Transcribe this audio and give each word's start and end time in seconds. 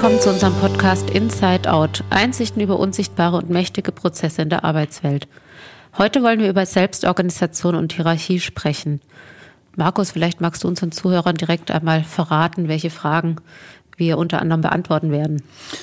willkommen 0.00 0.22
zu 0.22 0.30
unserem 0.30 0.54
Podcast 0.54 1.10
Inside 1.10 1.70
Out. 1.70 2.04
Einsichten 2.08 2.62
über 2.62 2.78
unsichtbare 2.78 3.36
und 3.36 3.50
mächtige 3.50 3.92
Prozesse 3.92 4.40
in 4.40 4.48
der 4.48 4.64
Arbeitswelt. 4.64 5.28
Heute 5.98 6.22
wollen 6.22 6.40
wir 6.40 6.48
über 6.48 6.64
Selbstorganisation 6.64 7.74
und 7.74 7.92
Hierarchie 7.92 8.40
sprechen. 8.40 9.02
Markus, 9.76 10.12
vielleicht 10.12 10.40
magst 10.40 10.64
du 10.64 10.68
unseren 10.68 10.90
Zuhörern 10.90 11.34
direkt 11.36 11.70
einmal 11.70 12.02
verraten, 12.02 12.66
welche 12.66 12.88
Fragen 12.88 13.36
wir 13.98 14.16
unter 14.16 14.40
anderem 14.40 14.62
beantworten 14.62 15.12
werden. 15.12 15.42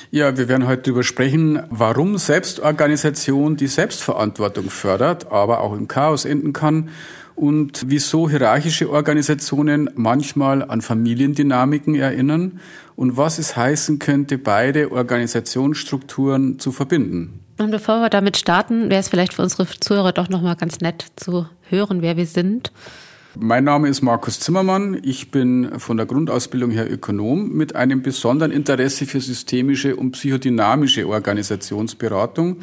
Ja, 0.09 0.35
wir 0.35 0.47
werden 0.47 0.65
heute 0.65 0.81
darüber 0.81 1.03
sprechen, 1.03 1.61
warum 1.69 2.17
Selbstorganisation 2.17 3.55
die 3.55 3.67
Selbstverantwortung 3.67 4.71
fördert, 4.71 5.31
aber 5.31 5.59
auch 5.61 5.73
im 5.73 5.87
Chaos 5.87 6.25
enden 6.25 6.53
kann 6.53 6.89
und 7.37 7.85
wieso 7.87 8.27
hierarchische 8.27 8.89
Organisationen 8.89 9.91
manchmal 9.95 10.63
an 10.63 10.81
Familiendynamiken 10.81 11.93
erinnern 11.93 12.59
und 12.95 13.15
was 13.15 13.37
es 13.37 13.55
heißen 13.55 13.99
könnte, 13.99 14.39
beide 14.39 14.91
Organisationsstrukturen 14.91 16.57
zu 16.57 16.71
verbinden. 16.71 17.41
Und 17.59 17.69
bevor 17.69 18.01
wir 18.01 18.09
damit 18.09 18.37
starten, 18.37 18.89
wäre 18.89 18.99
es 18.99 19.09
vielleicht 19.09 19.35
für 19.35 19.43
unsere 19.43 19.67
Zuhörer 19.67 20.13
doch 20.13 20.29
nochmal 20.29 20.55
ganz 20.55 20.81
nett 20.81 21.05
zu 21.15 21.47
hören, 21.69 22.01
wer 22.01 22.17
wir 22.17 22.25
sind. 22.25 22.71
Mein 23.39 23.65
Name 23.65 23.87
ist 23.87 24.01
Markus 24.01 24.39
Zimmermann. 24.39 24.99
Ich 25.03 25.29
bin 25.29 25.79
von 25.79 25.97
der 25.97 26.07
Grundausbildung 26.07 26.71
her 26.71 26.91
Ökonom 26.91 27.53
mit 27.53 27.75
einem 27.75 28.01
besonderen 28.01 28.51
Interesse 28.51 29.05
für 29.05 29.21
systemische 29.21 29.95
und 29.95 30.13
psychodynamische 30.13 31.07
Organisationsberatung. 31.07 32.57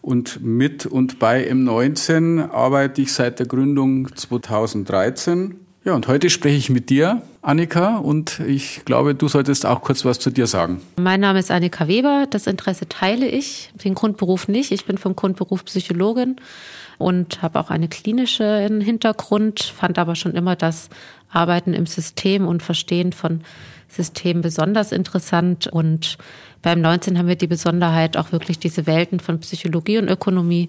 Und 0.00 0.42
mit 0.42 0.86
und 0.86 1.18
bei 1.18 1.50
M19 1.50 2.50
arbeite 2.50 3.02
ich 3.02 3.12
seit 3.12 3.38
der 3.38 3.46
Gründung 3.46 4.14
2013. 4.14 5.56
Ja, 5.84 5.94
und 5.94 6.06
heute 6.08 6.28
spreche 6.28 6.56
ich 6.56 6.70
mit 6.70 6.90
dir, 6.90 7.22
Annika, 7.40 7.96
und 7.96 8.40
ich 8.40 8.84
glaube, 8.84 9.14
du 9.14 9.28
solltest 9.28 9.64
auch 9.64 9.80
kurz 9.80 10.04
was 10.04 10.18
zu 10.18 10.30
dir 10.30 10.46
sagen. 10.46 10.82
Mein 10.96 11.20
Name 11.20 11.38
ist 11.38 11.50
Annika 11.50 11.88
Weber. 11.88 12.26
Das 12.28 12.46
Interesse 12.46 12.88
teile 12.88 13.26
ich, 13.26 13.70
den 13.82 13.94
Grundberuf 13.94 14.48
nicht. 14.48 14.70
Ich 14.70 14.84
bin 14.84 14.98
vom 14.98 15.16
Grundberuf 15.16 15.64
Psychologin 15.64 16.36
und 16.98 17.40
habe 17.42 17.58
auch 17.60 17.70
einen 17.70 17.88
klinischen 17.88 18.80
Hintergrund, 18.80 19.60
fand 19.60 19.98
aber 19.98 20.14
schon 20.14 20.34
immer 20.34 20.56
das 20.56 20.90
Arbeiten 21.30 21.72
im 21.72 21.86
System 21.86 22.46
und 22.46 22.62
Verstehen 22.62 23.12
von 23.12 23.42
Systemen 23.88 24.42
besonders 24.42 24.92
interessant. 24.92 25.68
Und 25.68 26.18
beim 26.62 26.80
19 26.80 27.18
haben 27.18 27.28
wir 27.28 27.36
die 27.36 27.46
Besonderheit, 27.46 28.16
auch 28.16 28.32
wirklich 28.32 28.58
diese 28.58 28.86
Welten 28.86 29.20
von 29.20 29.40
Psychologie 29.40 29.98
und 29.98 30.08
Ökonomie 30.08 30.68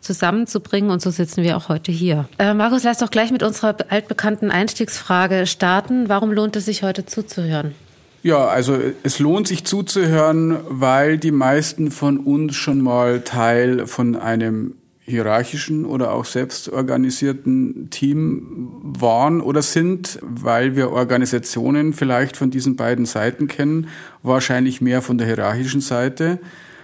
zusammenzubringen. 0.00 0.90
Und 0.90 1.02
so 1.02 1.10
sitzen 1.10 1.42
wir 1.42 1.56
auch 1.56 1.68
heute 1.68 1.90
hier. 1.90 2.28
Äh, 2.38 2.54
Markus, 2.54 2.84
lass 2.84 2.98
doch 2.98 3.10
gleich 3.10 3.32
mit 3.32 3.42
unserer 3.42 3.76
altbekannten 3.88 4.50
Einstiegsfrage 4.50 5.46
starten. 5.46 6.08
Warum 6.08 6.32
lohnt 6.32 6.56
es 6.56 6.66
sich 6.66 6.82
heute 6.82 7.06
zuzuhören? 7.06 7.74
Ja, 8.22 8.46
also 8.46 8.78
es 9.02 9.18
lohnt 9.18 9.48
sich 9.48 9.64
zuzuhören, 9.64 10.58
weil 10.68 11.18
die 11.18 11.30
meisten 11.30 11.90
von 11.90 12.18
uns 12.18 12.56
schon 12.56 12.80
mal 12.80 13.20
Teil 13.20 13.86
von 13.86 14.16
einem 14.16 14.74
hierarchischen 15.06 15.84
oder 15.84 16.12
auch 16.12 16.24
selbstorganisierten 16.24 17.90
Team 17.90 18.80
waren 18.82 19.40
oder 19.40 19.60
sind, 19.62 20.18
weil 20.22 20.76
wir 20.76 20.90
Organisationen 20.90 21.92
vielleicht 21.92 22.36
von 22.36 22.50
diesen 22.50 22.76
beiden 22.76 23.04
Seiten 23.04 23.46
kennen, 23.46 23.88
wahrscheinlich 24.22 24.80
mehr 24.80 25.02
von 25.02 25.18
der 25.18 25.26
hierarchischen 25.26 25.82
Seite. 25.82 26.38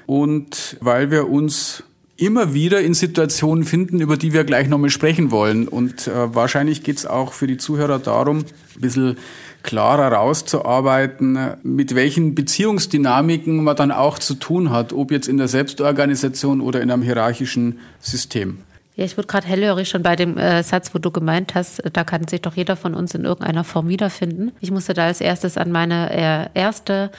Und 0.06 0.76
weil 0.80 1.10
wir 1.10 1.28
uns 1.28 1.84
immer 2.20 2.54
wieder 2.54 2.80
in 2.80 2.94
Situationen 2.94 3.64
finden, 3.64 4.00
über 4.00 4.16
die 4.16 4.32
wir 4.32 4.44
gleich 4.44 4.68
nochmal 4.68 4.90
sprechen 4.90 5.30
wollen. 5.30 5.66
Und 5.66 6.06
äh, 6.06 6.34
wahrscheinlich 6.34 6.82
geht 6.82 6.98
es 6.98 7.06
auch 7.06 7.32
für 7.32 7.46
die 7.46 7.56
Zuhörer 7.56 7.98
darum, 7.98 8.38
ein 8.38 8.80
bisschen 8.80 9.16
klarer 9.62 10.12
rauszuarbeiten, 10.12 11.38
mit 11.62 11.94
welchen 11.94 12.34
Beziehungsdynamiken 12.34 13.62
man 13.62 13.76
dann 13.76 13.92
auch 13.92 14.19
zu 14.19 14.34
tun 14.34 14.70
hat, 14.70 14.92
ob 14.92 15.10
jetzt 15.10 15.28
in 15.28 15.36
der 15.36 15.48
Selbstorganisation 15.48 16.60
oder 16.60 16.81
in 16.81 16.91
einem 16.91 17.03
hierarchischen 17.03 17.78
System. 18.00 18.58
Ja, 18.97 19.04
ich 19.04 19.16
wurde 19.16 19.28
gerade 19.28 19.47
hellhörig 19.47 19.88
schon 19.88 20.02
bei 20.02 20.16
dem 20.16 20.37
äh, 20.37 20.62
Satz, 20.62 20.94
wo 20.94 20.98
du 20.98 21.10
gemeint 21.10 21.54
hast, 21.54 21.82
da 21.92 22.04
kann 22.04 22.26
sich 22.28 22.42
doch 22.42 22.54
jeder 22.56 22.76
von 22.76 22.94
uns 22.94 23.14
in 23.14 23.25
irgendeiner 23.25 23.64
Form 23.64 23.88
wiederfinden. 23.88 24.52
Ich 24.60 24.70
musste 24.70 24.94
da 24.94 25.06
als 25.06 25.20
erstes 25.20 25.56
an 25.56 25.72
meine 25.72 26.10
äh, 26.12 26.58
erste 26.58 27.10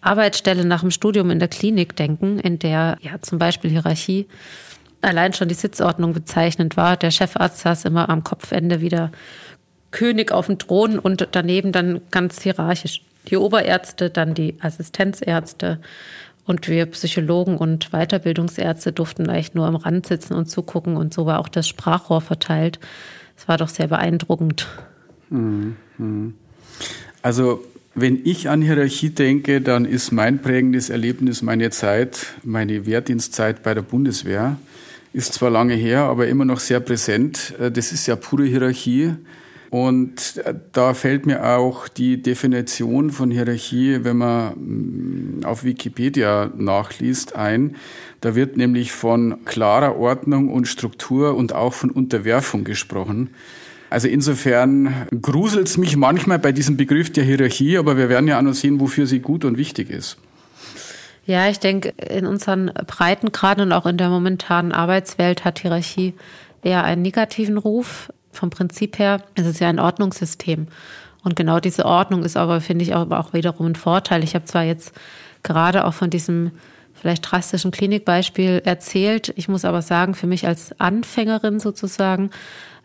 Arbeitsstelle 0.00 0.64
nach 0.64 0.80
dem 0.80 0.90
Studium 0.90 1.30
in 1.30 1.38
der 1.38 1.48
Klinik 1.48 1.96
denken, 1.96 2.38
in 2.38 2.58
der 2.58 2.96
ja 3.00 3.20
zum 3.20 3.38
Beispiel 3.38 3.70
Hierarchie 3.70 4.26
allein 5.02 5.32
schon 5.32 5.48
die 5.48 5.54
Sitzordnung 5.54 6.12
bezeichnend 6.12 6.76
war. 6.76 6.96
Der 6.96 7.10
Chefarzt 7.10 7.60
saß 7.60 7.84
immer 7.84 8.08
am 8.08 8.24
Kopfende 8.24 8.80
wieder 8.80 9.10
König 9.90 10.32
auf 10.32 10.46
dem 10.46 10.58
Thron 10.58 10.98
und 10.98 11.28
daneben 11.32 11.72
dann 11.72 12.00
ganz 12.10 12.42
hierarchisch 12.42 13.02
die 13.28 13.36
Oberärzte, 13.36 14.10
dann 14.10 14.34
die 14.34 14.56
Assistenzärzte 14.60 15.80
und 16.46 16.68
wir 16.68 16.86
Psychologen 16.86 17.56
und 17.56 17.90
Weiterbildungsärzte 17.90 18.92
durften 18.92 19.28
eigentlich 19.28 19.54
nur 19.54 19.66
am 19.66 19.76
Rand 19.76 20.06
sitzen 20.06 20.34
und 20.34 20.46
zugucken 20.46 20.96
und 20.96 21.12
so 21.12 21.26
war 21.26 21.38
auch 21.38 21.48
das 21.48 21.68
Sprachrohr 21.68 22.20
verteilt. 22.20 22.78
Es 23.36 23.48
war 23.48 23.56
doch 23.56 23.68
sehr 23.68 23.88
beeindruckend. 23.88 24.66
Mhm, 25.28 25.76
mhm. 25.98 26.34
Also 27.22 27.62
wenn 27.94 28.20
ich 28.24 28.48
an 28.48 28.62
Hierarchie 28.62 29.10
denke, 29.10 29.60
dann 29.60 29.84
ist 29.84 30.12
mein 30.12 30.40
prägendes 30.40 30.90
Erlebnis 30.90 31.42
meine 31.42 31.70
Zeit, 31.70 32.26
meine 32.44 32.86
Wehrdienstzeit 32.86 33.62
bei 33.62 33.74
der 33.74 33.82
Bundeswehr. 33.82 34.58
Ist 35.12 35.34
zwar 35.34 35.50
lange 35.50 35.74
her, 35.74 36.02
aber 36.02 36.28
immer 36.28 36.44
noch 36.44 36.60
sehr 36.60 36.78
präsent. 36.78 37.54
Äh, 37.58 37.72
das 37.72 37.90
ist 37.90 38.06
ja 38.06 38.14
pure 38.14 38.44
Hierarchie. 38.44 39.14
Und 39.70 40.36
äh, 40.44 40.54
da 40.72 40.94
fällt 40.94 41.26
mir 41.26 41.44
auch 41.44 41.88
die 41.88 42.22
Definition 42.22 43.10
von 43.10 43.30
Hierarchie, 43.30 44.00
wenn 44.02 44.18
man 44.18 45.40
mm, 45.40 45.44
auf 45.44 45.64
Wikipedia 45.64 46.52
nachliest, 46.56 47.34
ein. 47.34 47.76
Da 48.20 48.36
wird 48.36 48.56
nämlich 48.56 48.92
von 48.92 49.44
klarer 49.44 49.96
Ordnung 49.96 50.48
und 50.48 50.66
Struktur 50.66 51.34
und 51.34 51.54
auch 51.54 51.72
von 51.72 51.90
Unterwerfung 51.90 52.62
gesprochen. 52.62 53.30
Also 53.90 54.08
insofern 54.08 55.08
gruselt 55.20 55.66
es 55.66 55.76
mich 55.76 55.96
manchmal 55.96 56.38
bei 56.38 56.52
diesem 56.52 56.76
Begriff 56.76 57.12
der 57.12 57.24
Hierarchie, 57.24 57.76
aber 57.76 57.96
wir 57.96 58.08
werden 58.08 58.28
ja 58.28 58.38
auch 58.38 58.42
noch 58.42 58.54
sehen, 58.54 58.80
wofür 58.80 59.06
sie 59.06 59.18
gut 59.18 59.44
und 59.44 59.58
wichtig 59.58 59.90
ist. 59.90 60.16
Ja, 61.26 61.48
ich 61.48 61.58
denke, 61.58 61.90
in 62.08 62.24
unseren 62.24 62.72
Breitengraden 62.86 63.64
und 63.64 63.72
auch 63.72 63.86
in 63.86 63.98
der 63.98 64.08
momentanen 64.08 64.72
Arbeitswelt 64.72 65.44
hat 65.44 65.58
Hierarchie 65.58 66.14
eher 66.62 66.84
einen 66.84 67.02
negativen 67.02 67.58
Ruf 67.58 68.10
vom 68.32 68.50
Prinzip 68.50 68.98
her 68.98 69.22
ist 69.34 69.46
es 69.46 69.58
ja 69.58 69.68
ein 69.68 69.80
Ordnungssystem. 69.80 70.68
Und 71.22 71.36
genau 71.36 71.60
diese 71.60 71.84
Ordnung 71.84 72.22
ist 72.22 72.36
aber, 72.36 72.60
finde 72.60 72.84
ich, 72.84 72.94
auch, 72.94 73.10
auch 73.10 73.32
wiederum 73.32 73.66
ein 73.66 73.74
Vorteil. 73.74 74.24
Ich 74.24 74.34
habe 74.34 74.44
zwar 74.44 74.62
jetzt 74.62 74.92
gerade 75.42 75.84
auch 75.84 75.94
von 75.94 76.10
diesem 76.10 76.52
vielleicht 76.94 77.30
drastischen 77.30 77.70
Klinikbeispiel 77.70 78.62
erzählt. 78.64 79.32
Ich 79.36 79.48
muss 79.48 79.64
aber 79.64 79.82
sagen, 79.82 80.14
für 80.14 80.26
mich 80.26 80.46
als 80.46 80.78
Anfängerin 80.78 81.58
sozusagen 81.58 82.30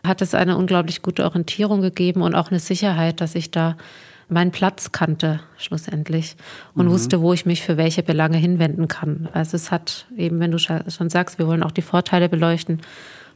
hat 0.04 0.22
es 0.22 0.34
eine 0.34 0.56
unglaublich 0.56 1.02
gute 1.02 1.24
Orientierung 1.24 1.80
gegeben 1.80 2.22
und 2.22 2.34
auch 2.34 2.50
eine 2.50 2.60
Sicherheit, 2.60 3.20
dass 3.20 3.34
ich 3.34 3.50
da 3.50 3.76
meinen 4.28 4.50
Platz 4.50 4.90
kannte 4.92 5.40
schlussendlich 5.56 6.36
und 6.74 6.86
mhm. 6.86 6.90
wusste, 6.90 7.20
wo 7.20 7.32
ich 7.32 7.46
mich 7.46 7.62
für 7.62 7.76
welche 7.76 8.02
Belange 8.02 8.36
hinwenden 8.36 8.88
kann. 8.88 9.28
Also 9.32 9.56
es 9.56 9.70
hat 9.70 10.06
eben, 10.16 10.40
wenn 10.40 10.50
du 10.50 10.58
schon 10.58 11.10
sagst, 11.10 11.38
wir 11.38 11.46
wollen 11.46 11.62
auch 11.62 11.70
die 11.70 11.82
Vorteile 11.82 12.28
beleuchten, 12.28 12.80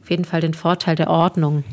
auf 0.01 0.09
jeden 0.09 0.25
Fall 0.25 0.41
den 0.41 0.53
Vorteil 0.53 0.95
der 0.95 1.09
Ordnung. 1.09 1.63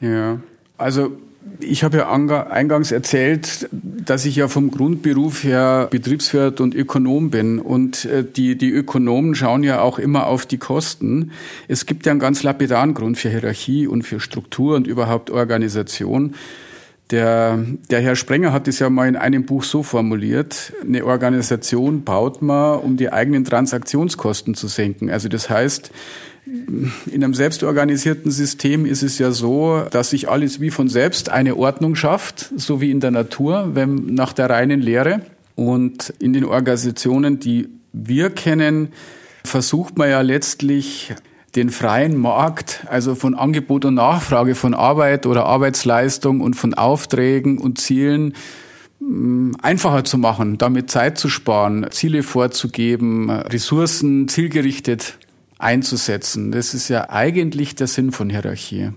Ja, 0.00 0.40
also 0.78 1.18
ich 1.60 1.84
habe 1.84 1.98
ja 1.98 2.10
eingangs 2.10 2.92
erzählt, 2.92 3.68
dass 3.72 4.24
ich 4.24 4.36
ja 4.36 4.48
vom 4.48 4.70
Grundberuf 4.70 5.44
her 5.44 5.88
Betriebswirt 5.90 6.60
und 6.60 6.74
Ökonom 6.74 7.30
bin. 7.30 7.58
Und 7.58 8.04
äh, 8.04 8.24
die, 8.24 8.56
die 8.56 8.70
Ökonomen 8.70 9.34
schauen 9.34 9.62
ja 9.62 9.80
auch 9.80 9.98
immer 9.98 10.26
auf 10.26 10.46
die 10.46 10.58
Kosten. 10.58 11.32
Es 11.68 11.86
gibt 11.86 12.06
ja 12.06 12.12
einen 12.12 12.20
ganz 12.20 12.42
lapidaren 12.42 12.94
Grund 12.94 13.18
für 13.18 13.30
Hierarchie 13.30 13.86
und 13.86 14.02
für 14.02 14.20
Struktur 14.20 14.76
und 14.76 14.86
überhaupt 14.86 15.30
Organisation. 15.30 16.34
Der, 17.10 17.58
der 17.90 18.00
Herr 18.00 18.14
Sprenger 18.14 18.52
hat 18.52 18.68
es 18.68 18.78
ja 18.78 18.88
mal 18.88 19.08
in 19.08 19.16
einem 19.16 19.44
Buch 19.44 19.64
so 19.64 19.82
formuliert, 19.82 20.72
eine 20.80 21.04
Organisation 21.04 22.04
baut 22.04 22.40
man, 22.40 22.78
um 22.78 22.96
die 22.96 23.12
eigenen 23.12 23.44
Transaktionskosten 23.44 24.54
zu 24.54 24.68
senken. 24.68 25.10
Also 25.10 25.28
das 25.28 25.50
heißt, 25.50 25.90
in 27.06 27.22
einem 27.24 27.34
selbstorganisierten 27.34 28.30
System 28.30 28.86
ist 28.86 29.02
es 29.02 29.18
ja 29.18 29.30
so, 29.30 29.84
dass 29.90 30.10
sich 30.10 30.28
alles 30.28 30.60
wie 30.60 30.70
von 30.70 30.88
selbst 30.88 31.28
eine 31.28 31.56
Ordnung 31.56 31.94
schafft, 31.94 32.50
so 32.56 32.80
wie 32.80 32.90
in 32.90 33.00
der 33.00 33.10
Natur, 33.10 33.70
wenn 33.74 34.06
nach 34.14 34.32
der 34.32 34.50
reinen 34.50 34.80
Lehre. 34.80 35.20
Und 35.54 36.12
in 36.18 36.32
den 36.32 36.44
Organisationen, 36.44 37.38
die 37.38 37.68
wir 37.92 38.30
kennen, 38.30 38.88
versucht 39.44 39.98
man 39.98 40.10
ja 40.10 40.20
letztlich 40.22 41.14
den 41.56 41.70
freien 41.70 42.16
Markt, 42.16 42.84
also 42.88 43.14
von 43.14 43.34
Angebot 43.34 43.84
und 43.84 43.94
Nachfrage 43.94 44.54
von 44.54 44.74
Arbeit 44.74 45.26
oder 45.26 45.46
Arbeitsleistung 45.46 46.40
und 46.40 46.54
von 46.54 46.74
Aufträgen 46.74 47.58
und 47.58 47.78
Zielen 47.78 48.34
mm, 49.00 49.52
einfacher 49.60 50.04
zu 50.04 50.16
machen, 50.16 50.58
damit 50.58 50.90
Zeit 50.90 51.18
zu 51.18 51.28
sparen, 51.28 51.86
Ziele 51.90 52.22
vorzugeben, 52.22 53.30
Ressourcen 53.30 54.28
zielgerichtet 54.28 55.18
einzusetzen. 55.60 56.52
Das 56.52 56.74
ist 56.74 56.88
ja 56.88 57.10
eigentlich 57.10 57.74
der 57.74 57.86
Sinn 57.86 58.12
von 58.12 58.30
Hierarchie. 58.30 58.92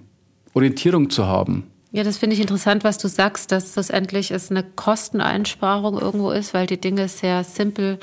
Orientierung 0.54 1.10
zu 1.10 1.26
haben. 1.26 1.68
Ja, 1.92 2.04
das 2.04 2.18
finde 2.18 2.36
ich 2.36 2.42
interessant, 2.42 2.84
was 2.84 2.98
du 2.98 3.08
sagst, 3.08 3.52
dass 3.52 3.74
schlussendlich 3.74 4.32
es 4.32 4.50
eine 4.50 4.64
Kosteneinsparung 4.64 6.00
irgendwo 6.00 6.32
ist, 6.32 6.54
weil 6.54 6.66
die 6.66 6.82
Dinge 6.82 7.08
sehr 7.08 7.44
simpel 7.44 8.00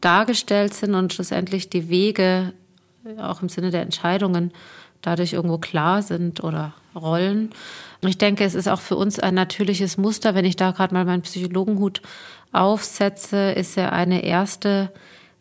dargestellt 0.00 0.72
sind 0.74 0.94
und 0.94 1.12
schlussendlich 1.12 1.68
die 1.68 1.88
Wege 1.88 2.52
auch 3.18 3.42
im 3.42 3.48
Sinne 3.48 3.70
der 3.70 3.82
Entscheidungen 3.82 4.52
dadurch 5.02 5.32
irgendwo 5.32 5.58
klar 5.58 6.02
sind 6.02 6.42
oder 6.42 6.74
rollen. 6.94 7.50
Und 8.02 8.08
ich 8.08 8.18
denke, 8.18 8.44
es 8.44 8.54
ist 8.54 8.68
auch 8.68 8.80
für 8.80 8.96
uns 8.96 9.18
ein 9.18 9.34
natürliches 9.34 9.98
Muster, 9.98 10.34
wenn 10.34 10.44
ich 10.44 10.56
da 10.56 10.70
gerade 10.70 10.94
mal 10.94 11.04
meinen 11.04 11.22
Psychologenhut 11.22 12.02
aufsetze, 12.52 13.52
ist 13.52 13.76
ja 13.76 13.90
eine 13.90 14.24
erste 14.24 14.90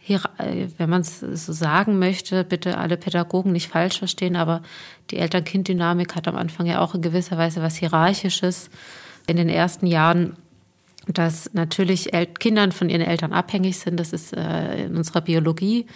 wenn 0.07 0.89
man 0.89 1.01
es 1.01 1.19
so 1.19 1.53
sagen 1.53 1.99
möchte, 1.99 2.43
bitte 2.43 2.77
alle 2.77 2.97
Pädagogen 2.97 3.51
nicht 3.51 3.69
falsch 3.69 3.99
verstehen, 3.99 4.35
aber 4.35 4.61
die 5.11 5.17
Eltern-Kind-Dynamik 5.17 6.15
hat 6.15 6.27
am 6.27 6.35
Anfang 6.35 6.65
ja 6.67 6.81
auch 6.81 6.93
in 6.93 7.01
gewisser 7.01 7.37
Weise 7.37 7.61
was 7.61 7.75
Hierarchisches. 7.75 8.69
In 9.27 9.37
den 9.37 9.49
ersten 9.49 9.87
Jahren, 9.87 10.37
dass 11.07 11.53
natürlich 11.53 12.11
Kindern 12.39 12.71
von 12.71 12.89
ihren 12.89 13.01
Eltern 13.01 13.33
abhängig 13.33 13.79
sind, 13.79 13.99
das 13.99 14.13
ist 14.13 14.35
äh, 14.35 14.85
in 14.85 14.95
unserer 14.95 15.21
Biologie, 15.21 15.87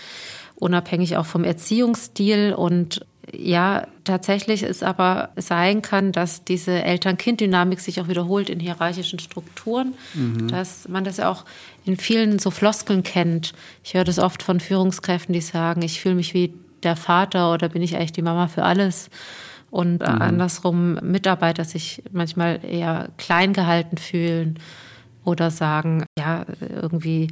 unabhängig 0.56 1.18
auch 1.18 1.26
vom 1.26 1.44
Erziehungsstil 1.44 2.54
und 2.54 3.06
ja, 3.36 3.88
tatsächlich 4.04 4.64
ist 4.64 4.84
aber 4.84 5.30
sein 5.36 5.82
kann, 5.82 6.12
dass 6.12 6.44
diese 6.44 6.84
Eltern-Kind-Dynamik 6.84 7.80
sich 7.80 8.02
auch 8.02 8.08
wiederholt 8.08 8.50
in 8.50 8.60
hierarchischen 8.60 9.20
Strukturen, 9.20 9.94
mhm. 10.14 10.48
dass 10.48 10.88
man 10.88 11.04
das 11.04 11.18
ja 11.18 11.30
auch 11.30 11.46
in 11.86 11.98
vielen 11.98 12.40
so 12.40 12.52
Floskeln 12.52 13.04
kennt. 13.04 13.54
Ich 13.84 13.94
höre 13.94 14.04
das 14.04 14.20
oft 14.20 14.44
von 14.44 14.60
Führungskräften, 14.60 15.34
die 15.34 15.42
sagen, 15.42 15.82
ich 15.82 16.02
fühle 16.02 16.16
mich 16.16 16.34
wie 16.34 16.54
der 16.84 16.96
Vater 16.96 17.54
oder 17.54 17.70
bin 17.70 17.82
ich 17.82 17.96
eigentlich 17.96 18.14
die 18.14 18.22
Mama 18.22 18.48
für 18.48 18.64
alles? 18.64 19.10
Und 19.72 20.00
mhm. 20.00 20.08
andersrum 20.08 20.96
Mitarbeiter 20.96 21.64
sich 21.64 22.02
manchmal 22.12 22.60
eher 22.66 23.10
klein 23.18 23.54
gehalten 23.54 23.98
fühlen 23.98 24.60
oder 25.24 25.52
sagen, 25.52 26.06
ja, 26.18 26.46
irgendwie, 26.60 27.30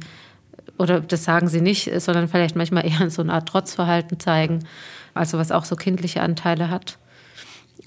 oder 0.76 1.00
das 1.00 1.24
sagen 1.24 1.48
sie 1.48 1.60
nicht, 1.60 1.90
sondern 2.00 2.28
vielleicht 2.28 2.54
manchmal 2.54 2.86
eher 2.86 3.10
so 3.10 3.22
eine 3.22 3.32
Art 3.32 3.48
Trotzverhalten 3.48 4.20
zeigen 4.20 4.60
also 5.14 5.38
was 5.38 5.52
auch 5.52 5.64
so 5.64 5.76
kindliche 5.76 6.22
Anteile 6.22 6.70
hat. 6.70 6.98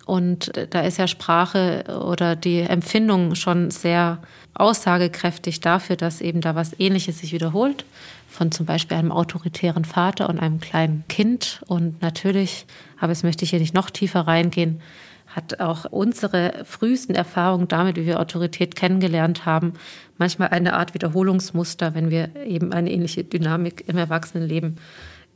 Und 0.06 0.52
da 0.72 0.82
ist 0.82 0.98
ja 0.98 1.08
Sprache 1.08 1.84
oder 2.06 2.36
die 2.36 2.62
Empfindung 2.62 3.36
schon 3.36 3.72
sehr 3.72 4.20
aussagekräftig 4.54 5.60
dafür, 5.60 5.96
dass 5.96 6.22
eben 6.22 6.42
da 6.42 6.56
was 6.56 6.78
Ähnliches 6.80 7.20
sich 7.20 7.34
wiederholt. 7.34 7.86
Von 8.28 8.52
zum 8.52 8.66
Beispiel 8.66 8.98
einem 8.98 9.12
autoritären 9.12 9.86
Vater 9.86 10.30
und 10.30 10.40
einem 10.40 10.60
kleinen 10.60 11.04
Kind. 11.08 11.62
Und 11.68 12.02
natürlich, 12.02 12.66
aber 13.00 13.12
es 13.12 13.24
möchte 13.24 13.44
ich 13.44 13.52
hier 13.52 13.60
nicht 13.60 13.74
noch 13.74 13.90
tiefer 13.90 14.22
reingehen, 14.22 14.82
hat 15.28 15.60
auch 15.60 15.86
unsere 15.86 16.64
frühesten 16.66 17.16
Erfahrungen 17.16 17.68
damit, 17.68 17.96
wie 17.96 18.06
wir 18.06 18.20
Autorität 18.20 18.76
kennengelernt 18.76 19.46
haben, 19.46 19.74
manchmal 20.18 20.50
eine 20.50 20.74
Art 20.74 20.94
Wiederholungsmuster, 20.94 21.96
wenn 21.96 22.10
wir 22.10 22.36
eben 22.46 22.74
eine 22.74 22.92
ähnliche 22.92 23.24
Dynamik 23.24 23.86
im 23.88 23.98
Erwachsenenleben 23.98 24.78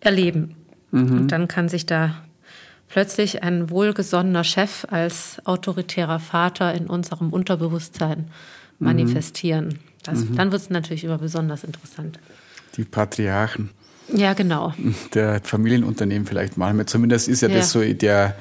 erleben. 0.01 0.55
Mhm. 0.91 1.17
Und 1.17 1.27
dann 1.31 1.47
kann 1.47 1.69
sich 1.69 1.85
da 1.85 2.15
plötzlich 2.89 3.43
ein 3.43 3.69
wohlgesonnener 3.69 4.43
Chef 4.43 4.85
als 4.89 5.41
autoritärer 5.45 6.19
Vater 6.19 6.73
in 6.73 6.87
unserem 6.87 7.31
Unterbewusstsein 7.31 8.19
mhm. 8.79 8.87
manifestieren. 8.87 9.79
Das, 10.03 10.19
mhm. 10.19 10.35
Dann 10.35 10.51
wird 10.51 10.61
es 10.61 10.69
natürlich 10.69 11.03
immer 11.03 11.17
besonders 11.17 11.63
interessant. 11.63 12.19
Die 12.77 12.83
Patriarchen. 12.83 13.69
Ja, 14.13 14.33
genau. 14.33 14.73
Der 15.13 15.41
Familienunternehmen 15.43 16.27
vielleicht 16.27 16.57
mal. 16.57 16.85
Zumindest 16.85 17.27
ist 17.27 17.41
ja, 17.41 17.47
ja. 17.47 17.55
das 17.57 17.71
so 17.71 17.81
der, 17.81 18.35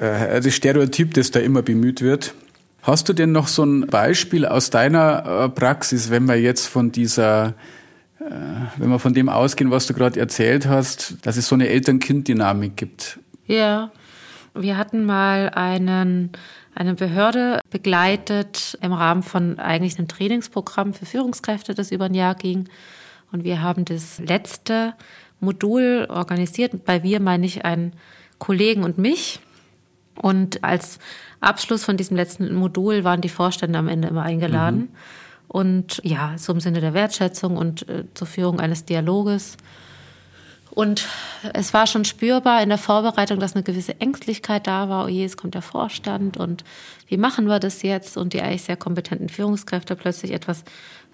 äh, 0.00 0.40
das 0.40 0.54
Stereotyp, 0.54 1.14
das 1.14 1.30
da 1.30 1.38
immer 1.38 1.62
bemüht 1.62 2.00
wird. 2.00 2.34
Hast 2.82 3.08
du 3.08 3.12
denn 3.12 3.30
noch 3.30 3.46
so 3.46 3.62
ein 3.62 3.86
Beispiel 3.86 4.46
aus 4.46 4.70
deiner 4.70 5.44
äh, 5.44 5.48
Praxis, 5.50 6.10
wenn 6.10 6.24
wir 6.24 6.40
jetzt 6.40 6.66
von 6.66 6.90
dieser 6.90 7.48
äh, 7.48 7.52
wenn 8.20 8.90
wir 8.90 8.98
von 8.98 9.14
dem 9.14 9.28
ausgehen, 9.28 9.70
was 9.70 9.86
du 9.86 9.94
gerade 9.94 10.20
erzählt 10.20 10.66
hast, 10.66 11.16
dass 11.22 11.38
es 11.38 11.48
so 11.48 11.54
eine 11.54 11.68
Eltern-Kind-Dynamik 11.68 12.76
gibt. 12.76 13.18
Ja, 13.46 13.90
wir 14.54 14.76
hatten 14.76 15.06
mal 15.06 15.50
einen, 15.54 16.30
eine 16.74 16.94
Behörde 16.94 17.60
begleitet 17.70 18.78
im 18.82 18.92
Rahmen 18.92 19.22
von 19.22 19.58
eigentlich 19.58 19.98
einem 19.98 20.08
Trainingsprogramm 20.08 20.92
für 20.92 21.06
Führungskräfte, 21.06 21.74
das 21.74 21.90
über 21.90 22.06
ein 22.06 22.14
Jahr 22.14 22.34
ging. 22.34 22.68
Und 23.32 23.44
wir 23.44 23.62
haben 23.62 23.86
das 23.86 24.18
letzte 24.18 24.94
Modul 25.40 26.06
organisiert. 26.10 26.84
Bei 26.84 27.02
wir 27.02 27.20
meine 27.20 27.46
ich 27.46 27.64
einen 27.64 27.94
Kollegen 28.38 28.84
und 28.84 28.98
mich. 28.98 29.40
Und 30.14 30.62
als 30.62 30.98
Abschluss 31.40 31.84
von 31.84 31.96
diesem 31.96 32.16
letzten 32.16 32.54
Modul 32.54 33.02
waren 33.02 33.22
die 33.22 33.30
Vorstände 33.30 33.78
am 33.78 33.88
Ende 33.88 34.08
immer 34.08 34.24
eingeladen. 34.24 34.78
Mhm 34.80 35.19
und 35.50 36.00
ja, 36.04 36.34
so 36.38 36.52
im 36.52 36.60
Sinne 36.60 36.80
der 36.80 36.94
Wertschätzung 36.94 37.56
und 37.56 37.88
äh, 37.88 38.04
zur 38.14 38.28
Führung 38.28 38.60
eines 38.60 38.84
Dialoges. 38.84 39.56
Und 40.70 41.08
es 41.52 41.74
war 41.74 41.88
schon 41.88 42.04
spürbar 42.04 42.62
in 42.62 42.68
der 42.68 42.78
Vorbereitung, 42.78 43.40
dass 43.40 43.56
eine 43.56 43.64
gewisse 43.64 44.00
Ängstlichkeit 44.00 44.68
da 44.68 44.88
war. 44.88 45.06
Oh 45.06 45.08
je, 45.08 45.24
es 45.24 45.36
kommt 45.36 45.54
der 45.54 45.62
Vorstand 45.62 46.36
und 46.36 46.62
wie 47.08 47.16
machen 47.16 47.46
wir 47.46 47.58
das 47.58 47.82
jetzt? 47.82 48.16
Und 48.16 48.32
die 48.32 48.42
eigentlich 48.42 48.62
sehr 48.62 48.76
kompetenten 48.76 49.28
Führungskräfte 49.28 49.96
plötzlich 49.96 50.30
etwas 50.30 50.62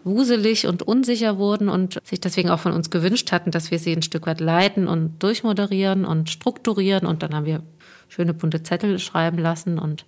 wuselig 0.04 0.66
und 0.66 0.82
unsicher 0.82 1.38
wurden 1.38 1.70
und 1.70 1.98
sich 2.04 2.20
deswegen 2.20 2.50
auch 2.50 2.60
von 2.60 2.72
uns 2.72 2.90
gewünscht 2.90 3.32
hatten, 3.32 3.50
dass 3.50 3.70
wir 3.70 3.78
sie 3.78 3.96
ein 3.96 4.02
Stück 4.02 4.26
weit 4.26 4.40
leiten 4.40 4.86
und 4.86 5.22
durchmoderieren 5.22 6.04
und 6.04 6.28
strukturieren. 6.28 7.06
Und 7.06 7.22
dann 7.22 7.34
haben 7.34 7.46
wir 7.46 7.62
schöne 8.08 8.34
bunte 8.34 8.62
Zettel 8.62 8.98
schreiben 8.98 9.38
lassen 9.38 9.78
und 9.78 10.04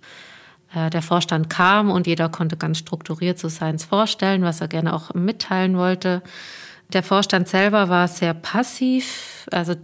der 0.73 1.01
Vorstand 1.01 1.49
kam 1.49 1.89
und 1.89 2.05
jeder 2.05 2.29
konnte 2.29 2.55
ganz 2.55 2.77
strukturiert 2.77 3.39
so 3.39 3.47
seins 3.47 3.85
vorstellen, 3.85 4.43
was 4.43 4.61
er 4.61 4.67
gerne 4.67 4.93
auch 4.93 5.13
mitteilen 5.13 5.77
wollte. 5.77 6.21
Der 6.93 7.03
Vorstand 7.03 7.47
selber 7.47 7.89
war 7.89 8.07
sehr 8.07 8.33
passiv, 8.33 9.47
also 9.51 9.75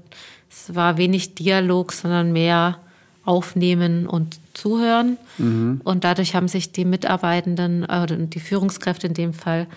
es 0.50 0.76
war 0.76 0.98
wenig 0.98 1.36
Dialog, 1.36 1.92
sondern 1.92 2.32
mehr 2.32 2.80
aufnehmen 3.26 4.06
und 4.08 4.40
zuhören. 4.54 5.18
Mhm. 5.38 5.82
Und 5.84 6.04
dadurch 6.04 6.36
haben 6.36 6.48
sich 6.48 6.72
die 6.72 6.86
Mitarbeitenden 6.86 7.84
äh, 7.84 8.28
die 8.28 8.40
Führungskräfte 8.40 9.08
in 9.08 9.14
dem 9.14 9.34
Fall 9.34 9.68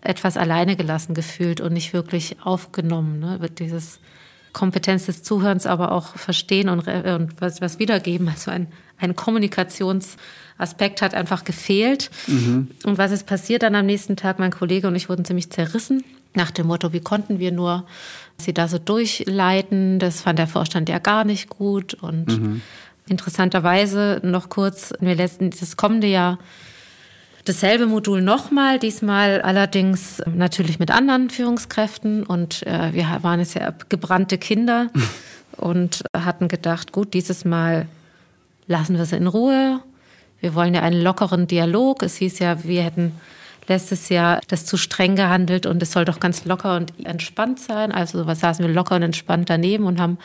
etwas 0.00 0.36
alleine 0.36 0.76
gelassen 0.76 1.14
gefühlt 1.14 1.60
und 1.60 1.72
nicht 1.72 1.92
wirklich 1.92 2.36
aufgenommen. 2.42 3.20
Ne? 3.20 3.38
Dieses 3.58 4.00
Kompetenz 4.52 5.06
des 5.06 5.22
Zuhörens, 5.22 5.66
aber 5.66 5.92
auch 5.92 6.16
verstehen 6.16 6.68
und, 6.68 6.86
und 6.86 7.40
was, 7.40 7.60
was 7.60 7.78
wiedergeben. 7.78 8.28
Also 8.28 8.50
ein, 8.50 8.68
ein 8.98 9.16
Kommunikationsaspekt 9.16 11.02
hat 11.02 11.14
einfach 11.14 11.44
gefehlt. 11.44 12.10
Mhm. 12.26 12.70
Und 12.84 12.98
was 12.98 13.12
ist 13.12 13.26
passiert 13.26 13.62
dann 13.62 13.74
am 13.74 13.86
nächsten 13.86 14.16
Tag? 14.16 14.38
Mein 14.38 14.50
Kollege 14.50 14.88
und 14.88 14.96
ich 14.96 15.08
wurden 15.08 15.24
ziemlich 15.24 15.50
zerrissen 15.50 16.04
nach 16.34 16.50
dem 16.50 16.66
Motto, 16.66 16.92
wie 16.92 17.00
konnten 17.00 17.38
wir 17.38 17.52
nur 17.52 17.84
sie 18.38 18.54
da 18.54 18.68
so 18.68 18.78
durchleiten? 18.78 19.98
Das 19.98 20.22
fand 20.22 20.38
der 20.38 20.46
Vorstand 20.46 20.88
ja 20.88 20.98
gar 20.98 21.24
nicht 21.24 21.48
gut. 21.48 21.94
Und 21.94 22.26
mhm. 22.26 22.62
interessanterweise 23.08 24.20
noch 24.22 24.48
kurz, 24.48 24.92
wir 25.00 25.14
letzten, 25.14 25.50
das 25.50 25.76
kommende 25.76 26.06
Jahr 26.06 26.38
dasselbe 27.44 27.86
Modul 27.86 28.20
nochmal, 28.20 28.78
diesmal 28.78 29.40
allerdings 29.40 30.22
natürlich 30.34 30.78
mit 30.78 30.90
anderen 30.90 31.30
Führungskräften 31.30 32.22
und 32.24 32.66
äh, 32.66 32.92
wir 32.92 33.06
waren 33.22 33.40
jetzt 33.40 33.54
ja 33.54 33.72
gebrannte 33.88 34.36
Kinder 34.36 34.88
und 35.56 36.02
hatten 36.14 36.48
gedacht, 36.48 36.92
gut, 36.92 37.14
dieses 37.14 37.46
Mal 37.46 37.86
lassen 38.68 38.96
wir 38.96 39.04
sie 39.04 39.16
in 39.16 39.26
Ruhe. 39.26 39.80
Wir 40.40 40.54
wollen 40.54 40.74
ja 40.74 40.82
einen 40.82 41.02
lockeren 41.02 41.46
Dialog. 41.46 42.02
Es 42.02 42.16
hieß 42.16 42.38
ja, 42.38 42.62
wir 42.64 42.82
hätten 42.82 43.12
letztes 43.66 44.08
Jahr 44.08 44.40
das 44.48 44.64
zu 44.64 44.76
streng 44.76 45.16
gehandelt 45.16 45.66
und 45.66 45.82
es 45.82 45.92
soll 45.92 46.04
doch 46.04 46.20
ganz 46.20 46.44
locker 46.44 46.76
und 46.76 46.92
entspannt 47.04 47.58
sein. 47.58 47.92
Also 47.92 48.26
was 48.26 48.40
saßen 48.40 48.64
wir 48.64 48.72
locker 48.72 48.96
und 48.96 49.02
entspannt 49.02 49.50
daneben 49.50 49.84
und 49.84 50.00
haben 50.00 50.18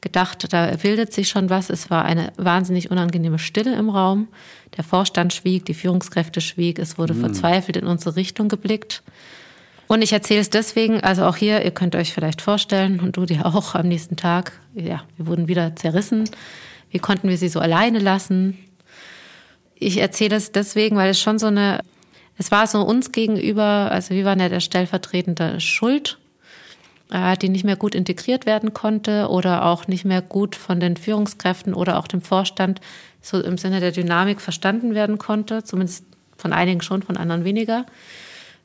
gedacht, 0.00 0.52
da 0.52 0.70
bildet 0.76 1.12
sich 1.12 1.28
schon 1.28 1.50
was. 1.50 1.68
Es 1.68 1.90
war 1.90 2.04
eine 2.04 2.32
wahnsinnig 2.36 2.90
unangenehme 2.90 3.38
Stille 3.38 3.74
im 3.76 3.90
Raum. 3.90 4.28
Der 4.76 4.84
Vorstand 4.84 5.32
schwieg, 5.32 5.66
die 5.66 5.74
Führungskräfte 5.74 6.40
schwieg, 6.40 6.78
es 6.78 6.96
wurde 6.96 7.14
mhm. 7.14 7.20
verzweifelt 7.20 7.76
in 7.76 7.86
unsere 7.86 8.16
Richtung 8.16 8.48
geblickt. 8.48 9.02
Und 9.88 10.02
ich 10.02 10.12
erzähle 10.12 10.40
es 10.40 10.50
deswegen, 10.50 11.00
also 11.00 11.24
auch 11.24 11.36
hier, 11.36 11.64
ihr 11.64 11.72
könnt 11.72 11.96
euch 11.96 12.14
vielleicht 12.14 12.40
vorstellen, 12.40 13.00
und 13.00 13.16
du 13.16 13.26
dir 13.26 13.44
auch 13.44 13.74
am 13.74 13.88
nächsten 13.88 14.16
Tag, 14.16 14.52
ja, 14.72 15.02
wir 15.16 15.26
wurden 15.26 15.48
wieder 15.48 15.74
zerrissen. 15.74 16.30
Wie 16.90 16.98
konnten 16.98 17.28
wir 17.28 17.38
sie 17.38 17.48
so 17.48 17.60
alleine 17.60 17.98
lassen? 17.98 18.58
Ich 19.74 19.98
erzähle 19.98 20.36
es 20.36 20.52
deswegen, 20.52 20.96
weil 20.96 21.10
es 21.10 21.20
schon 21.20 21.38
so 21.38 21.46
eine, 21.46 21.80
es 22.36 22.50
war 22.50 22.66
so 22.66 22.82
uns 22.82 23.12
gegenüber, 23.12 23.90
also 23.90 24.14
wir 24.14 24.24
waren 24.24 24.40
ja 24.40 24.48
der 24.48 24.60
stellvertretende 24.60 25.60
Schuld 25.60 26.18
die 27.42 27.48
nicht 27.48 27.64
mehr 27.64 27.76
gut 27.76 27.94
integriert 27.94 28.46
werden 28.46 28.72
konnte 28.72 29.28
oder 29.28 29.64
auch 29.66 29.88
nicht 29.88 30.04
mehr 30.04 30.22
gut 30.22 30.54
von 30.54 30.78
den 30.78 30.96
Führungskräften 30.96 31.74
oder 31.74 31.98
auch 31.98 32.06
dem 32.06 32.20
Vorstand 32.20 32.80
so 33.20 33.40
im 33.40 33.58
Sinne 33.58 33.80
der 33.80 33.92
Dynamik 33.92 34.40
verstanden 34.40 34.94
werden 34.94 35.18
konnte, 35.18 35.64
zumindest 35.64 36.04
von 36.36 36.52
einigen 36.52 36.80
schon, 36.80 37.02
von 37.02 37.16
anderen 37.16 37.44
weniger. 37.44 37.84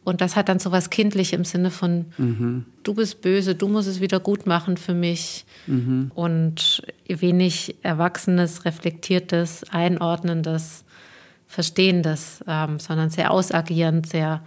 Und 0.06 0.22
das 0.22 0.36
hat 0.36 0.50
dann 0.50 0.60
so 0.60 0.72
was 0.72 0.92
kindlich 0.92 1.34
im 1.34 1.44
Sinne 1.44 1.72
von, 1.72 2.06
mhm. 2.18 2.66
du 2.84 2.94
bist 2.94 3.22
böse, 3.22 3.56
du 3.56 3.68
musst 3.68 3.90
es 3.90 4.00
wieder 4.00 4.20
gut 4.20 4.46
machen 4.46 4.78
für 4.78 4.94
mich. 4.94 5.46
Mhm. 5.66 6.12
Und 6.14 6.84
wenig 7.08 7.76
Erwachsenes, 7.82 8.66
Reflektiertes, 8.66 9.66
Einordnendes, 9.72 10.86
Verstehendes, 11.48 12.44
ähm, 12.48 12.80
sondern 12.80 13.10
sehr 13.10 13.32
ausagierend, 13.32 14.08
sehr 14.08 14.42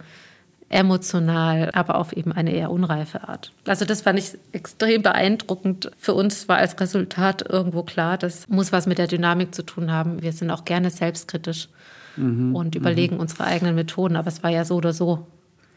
emotional, 0.69 1.71
aber 1.73 1.95
auf 1.95 2.13
eben 2.13 2.31
eine 2.31 2.53
eher 2.53 2.71
unreife 2.71 3.27
Art. 3.27 3.51
Also 3.67 3.83
das 3.83 4.01
fand 4.01 4.19
ich 4.19 4.37
extrem 4.53 5.01
beeindruckend. 5.01 5.91
Für 5.97 6.13
uns 6.13 6.47
war 6.47 6.57
als 6.57 6.79
Resultat 6.79 7.43
irgendwo 7.49 7.83
klar, 7.83 8.17
das 8.17 8.47
muss 8.47 8.71
was 8.71 8.85
mit 8.85 8.97
der 8.97 9.07
Dynamik 9.07 9.53
zu 9.53 9.63
tun 9.63 9.91
haben. 9.91 10.21
Wir 10.21 10.31
sind 10.31 10.51
auch 10.51 10.63
gerne 10.63 10.89
selbstkritisch 10.89 11.67
mhm. 12.15 12.55
und 12.55 12.75
überlegen 12.75 13.15
mhm. 13.15 13.21
unsere 13.21 13.45
eigenen 13.45 13.75
Methoden, 13.75 14.15
aber 14.15 14.27
es 14.27 14.41
war 14.43 14.51
ja 14.51 14.63
so 14.63 14.75
oder 14.75 14.93
so. 14.93 15.27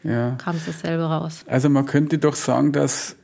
Ja. 0.03 0.35
Kam 0.37 0.55
es 0.55 0.65
dasselbe 0.65 1.03
raus. 1.03 1.43
Also 1.47 1.69
man 1.69 1.85
könnte 1.85 2.17
doch 2.17 2.35
sagen, 2.35 2.71
dass 2.71 3.15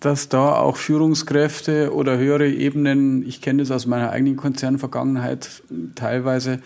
dass 0.00 0.30
da 0.30 0.54
auch 0.54 0.78
Führungskräfte 0.78 1.92
oder 1.92 2.16
höhere 2.16 2.48
Ebenen, 2.48 3.22
ich 3.26 3.42
kenne 3.42 3.62
das 3.62 3.70
aus 3.70 3.84
meiner 3.84 4.10
eigenen 4.10 4.36
Konzernvergangenheit 4.36 5.62
teilweise, 5.94 6.60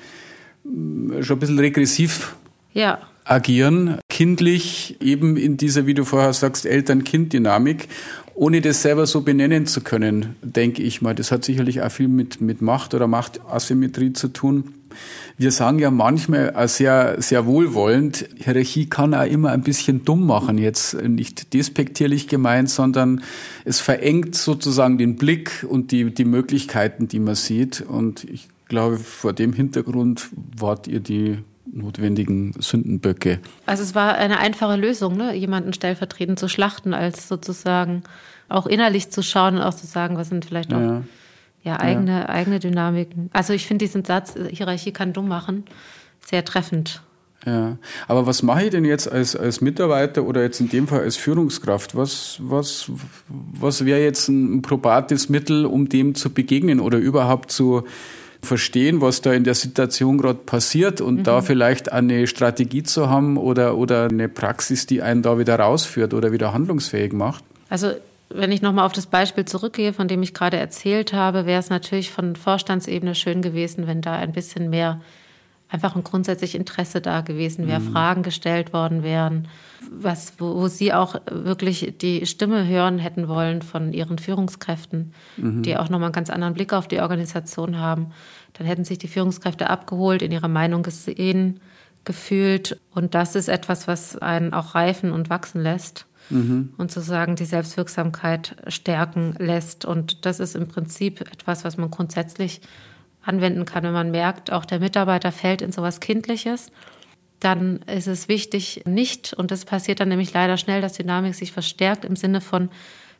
schon 0.63 1.37
ein 1.37 1.39
bisschen 1.41 1.59
regressiv 1.59 2.37
ja 2.73 3.01
agieren, 3.25 3.99
kindlich, 4.09 4.97
eben 5.01 5.37
in 5.37 5.57
dieser, 5.57 5.87
wie 5.87 5.95
du 5.95 6.05
vorher 6.05 6.33
sagst, 6.33 6.67
Eltern-Kind-Dynamik, 6.67 7.89
ohne 8.35 8.61
das 8.61 8.83
selber 8.83 9.07
so 9.07 9.21
benennen 9.21 9.67
zu 9.67 9.81
können, 9.81 10.37
denke 10.43 10.83
ich 10.83 11.03
mal. 11.03 11.15
Das 11.15 11.31
hat 11.31 11.45
sicherlich 11.45 11.83
auch 11.83 11.91
viel 11.91 12.09
mit, 12.09 12.41
mit 12.41 12.63
Macht 12.63 12.95
oder 12.95 13.07
Machtasymmetrie 13.07 14.13
zu 14.13 14.29
tun. 14.29 14.75
Wir 15.37 15.51
sagen 15.51 15.81
ja 15.81 15.91
manchmal 15.91 16.69
sehr, 16.69 17.21
sehr 17.21 17.47
wohlwollend, 17.47 18.29
Hierarchie 18.37 18.87
kann 18.87 19.15
auch 19.15 19.27
immer 19.27 19.51
ein 19.51 19.63
bisschen 19.63 20.05
dumm 20.05 20.27
machen, 20.27 20.59
jetzt 20.59 20.95
nicht 20.95 21.53
despektierlich 21.53 22.29
gemeint, 22.29 22.71
sondern 22.71 23.23
es 23.65 23.81
verengt 23.81 24.37
sozusagen 24.37 24.97
den 24.97 25.17
Blick 25.17 25.67
und 25.69 25.91
die, 25.91 26.15
die 26.15 26.25
Möglichkeiten, 26.25 27.09
die 27.09 27.19
man 27.19 27.35
sieht. 27.35 27.81
Und 27.81 28.23
ich 28.25 28.49
glaube, 28.69 28.99
vor 28.99 29.33
dem 29.33 29.53
Hintergrund 29.53 30.29
wart 30.57 30.87
ihr 30.87 31.01
die 31.01 31.39
notwendigen 31.75 32.55
Sündenböcke. 32.59 33.41
Also 33.67 33.83
es 33.83 33.95
war 33.95 34.15
eine 34.15 34.39
einfache 34.39 34.77
Lösung, 34.77 35.17
ne? 35.17 35.35
jemanden 35.35 35.73
stellvertretend 35.73 36.39
zu 36.39 36.49
schlachten, 36.49 36.95
als 36.95 37.29
sozusagen 37.29 38.03
auch 38.49 38.67
innerlich 38.67 39.11
zu 39.11 39.23
schauen 39.23 39.57
und 39.57 39.63
auch 39.63 39.75
zu 39.75 39.87
sagen, 39.87 40.17
was 40.17 40.29
sind 40.29 40.45
vielleicht 40.45 40.73
auch 40.73 40.81
ja. 40.81 41.03
ja 41.63 41.81
eigene, 41.81 42.21
ja. 42.21 42.29
eigene 42.29 42.59
Dynamiken. 42.61 43.31
Also 43.33 43.53
ich 43.53 43.67
finde 43.67 43.85
diesen 43.85 44.05
Satz, 44.05 44.35
Hierarchie 44.51 44.93
kann 44.93 45.13
dumm 45.13 45.29
machen, 45.29 45.65
sehr 46.25 46.45
treffend. 46.45 47.03
Ja, 47.47 47.77
aber 48.09 48.27
was 48.27 48.43
mache 48.43 48.65
ich 48.65 48.71
denn 48.71 48.87
jetzt 48.87 49.11
als, 49.11 49.37
als 49.37 49.61
Mitarbeiter 49.61 50.25
oder 50.25 50.43
jetzt 50.43 50.61
in 50.61 50.71
dem 50.71 50.89
Fall 50.89 51.01
als 51.01 51.17
Führungskraft? 51.17 51.95
Was, 51.95 52.39
was, 52.41 52.91
was 53.29 53.85
wäre 53.85 54.01
jetzt 54.01 54.29
ein 54.29 54.63
probates 54.63 55.29
Mittel, 55.29 55.67
um 55.67 55.89
dem 55.89 56.15
zu 56.15 56.31
begegnen 56.31 56.81
oder 56.81 56.97
überhaupt 56.97 57.51
zu, 57.51 57.85
verstehen, 58.45 59.01
was 59.01 59.21
da 59.21 59.33
in 59.33 59.45
der 59.45 59.55
Situation 59.55 60.19
gerade 60.19 60.39
passiert 60.39 61.01
und 61.01 61.17
mhm. 61.17 61.23
da 61.25 61.43
vielleicht 61.43 61.93
eine 61.93 62.27
Strategie 62.27 62.83
zu 62.83 63.11
haben 63.11 63.37
oder, 63.37 63.77
oder 63.77 64.05
eine 64.05 64.29
Praxis, 64.29 64.87
die 64.87 65.03
einen 65.03 65.23
da 65.23 65.39
wieder 65.39 65.59
rausführt 65.59 66.15
oder 66.15 66.33
wieder 66.33 66.53
handlungsfähig 66.53 67.13
macht? 67.13 67.45
Also 67.69 67.93
wenn 68.31 68.53
ich 68.53 68.63
nochmal 68.63 68.87
auf 68.87 68.93
das 68.93 69.07
Beispiel 69.07 69.45
zurückgehe, 69.45 69.93
von 69.93 70.09
dem 70.09 70.23
ich 70.23 70.35
gerade 70.35 70.57
erzählt 70.57 71.13
habe, 71.13 71.47
wäre 71.47 71.61
es 71.61 71.71
natürlich 71.71 72.11
von 72.11 72.37
Vorstandsebene 72.37 73.15
schön 73.15 73.43
gewesen, 73.43 73.87
wenn 73.87 74.01
da 74.01 74.15
ein 74.15 74.33
bisschen 74.33 74.71
mehr 74.71 75.01
einfach 75.75 75.97
ein 75.97 76.05
grundsätzlich 76.05 76.55
Interesse 76.55 77.01
da 77.01 77.21
gewesen 77.21 77.67
wäre, 77.67 77.81
mhm. 77.81 77.93
Fragen 77.93 78.23
gestellt 78.23 78.73
worden 78.73 79.03
wären, 79.03 79.49
was, 79.91 80.35
wo, 80.39 80.55
wo, 80.55 80.69
sie 80.69 80.95
auch 80.95 81.17
wirklich 81.29 81.95
die 82.01 82.25
Stimme 82.27 82.67
hören 82.67 82.99
hätten 82.99 83.27
wollen 83.29 83.61
von 83.61 83.93
ihren 83.93 84.19
Führungskräften, 84.19 85.13
mhm. 85.37 85.63
die 85.63 85.77
auch 85.77 85.91
nochmal 85.91 86.07
einen 86.07 86.13
ganz 86.13 86.31
anderen 86.31 86.55
Blick 86.55 86.73
auf 86.73 86.87
die 86.87 87.01
Organisation 87.01 87.79
haben. 87.79 88.13
Dann 88.55 88.67
hätten 88.67 88.85
sich 88.85 88.99
die 88.99 89.09
Führungskräfte 89.09 89.69
abgeholt, 89.69 90.23
in 90.23 90.31
ihrer 90.31 90.49
Meinung 90.49 90.85
gesehen, 90.85 91.61
gefühlt. 92.05 92.81
Und 92.95 93.15
das 93.15 93.35
ist 93.35 93.49
etwas, 93.49 93.89
was 93.89 94.17
einen 94.17 94.55
auch 94.55 94.77
reifen 94.77 95.11
und 95.11 95.29
wachsen 95.29 95.61
lässt. 95.61 96.07
Mhm. 96.31 96.73
und 96.79 96.91
sozusagen 96.91 97.37
die 97.37 97.45
Selbstwirksamkeit 97.45 98.57
stärken 98.69 99.35
lässt. 99.39 99.85
Und 99.85 100.25
das 100.25 100.41
ist 100.41 100.57
im 100.57 100.69
Prinzip 100.69 101.21
etwas, 101.21 101.65
was 101.67 101.77
man 101.77 101.91
grundsätzlich 101.91 102.63
anwenden 103.25 103.65
kann, 103.65 103.85
wenn 103.85 103.93
man 103.93 104.11
merkt, 104.11 104.53
auch 104.53 104.65
der 104.65 104.81
Mitarbeiter 104.81 105.33
fällt 105.33 105.63
in 105.63 105.73
sowas 105.73 106.01
Kindliches, 106.01 106.71
dann 107.41 107.81
ist 107.83 108.07
es 108.07 108.29
wichtig 108.29 108.83
nicht, 108.87 109.35
und 109.35 109.51
das 109.51 109.65
passiert 109.65 110.01
dann 110.01 110.09
nämlich 110.09 110.33
leider 110.33 110.57
schnell, 110.57 110.81
dass 110.81 110.95
Dynamik 110.95 111.35
sich 111.35 111.53
verstärkt 111.53 112.05
im 112.05 112.17
Sinne 112.17 112.41
von, 112.41 112.71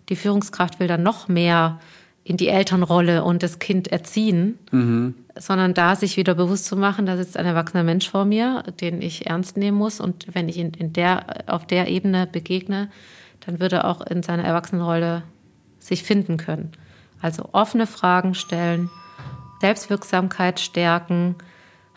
die 0.09 0.17
Führungskraft 0.17 0.81
will 0.81 0.87
dann 0.87 1.03
noch 1.03 1.29
mehr 1.29 1.81
in 2.25 2.39
die 2.39 2.49
Elternrolle 2.49 3.23
und 3.23 3.43
das 3.43 3.59
Kind 3.59 3.89
erziehen, 3.89 4.59
mhm. 4.71 5.15
sondern 5.39 5.75
da 5.75 5.95
sich 5.95 6.17
wieder 6.17 6.35
bewusst 6.35 6.65
zu 6.65 6.77
machen, 6.77 7.05
da 7.05 7.19
sitzt 7.19 7.37
ein 7.37 7.45
erwachsener 7.45 7.83
Mensch 7.83 8.09
vor 8.09 8.25
mir, 8.25 8.63
den 8.81 9.03
ich 9.03 9.27
ernst 9.27 9.59
nehmen 9.59 9.77
muss 9.77 10.01
und 10.01 10.27
wenn 10.33 10.49
ich 10.49 10.57
in, 10.57 10.73
in 10.73 10.95
der, 10.95 11.27
auf 11.47 11.67
der 11.67 11.89
Ebene 11.89 12.27
begegne, 12.27 12.89
dann 13.45 13.61
würde 13.61 13.77
er 13.77 13.89
auch 13.89 14.01
in 14.01 14.23
seiner 14.23 14.45
Erwachsenenrolle 14.45 15.23
sich 15.79 16.03
finden 16.03 16.39
können. 16.39 16.73
Also 17.21 17.51
offene 17.53 17.87
Fragen 17.87 18.35
stellen, 18.35 18.89
Selbstwirksamkeit 19.61 20.61
stärken 20.61 21.37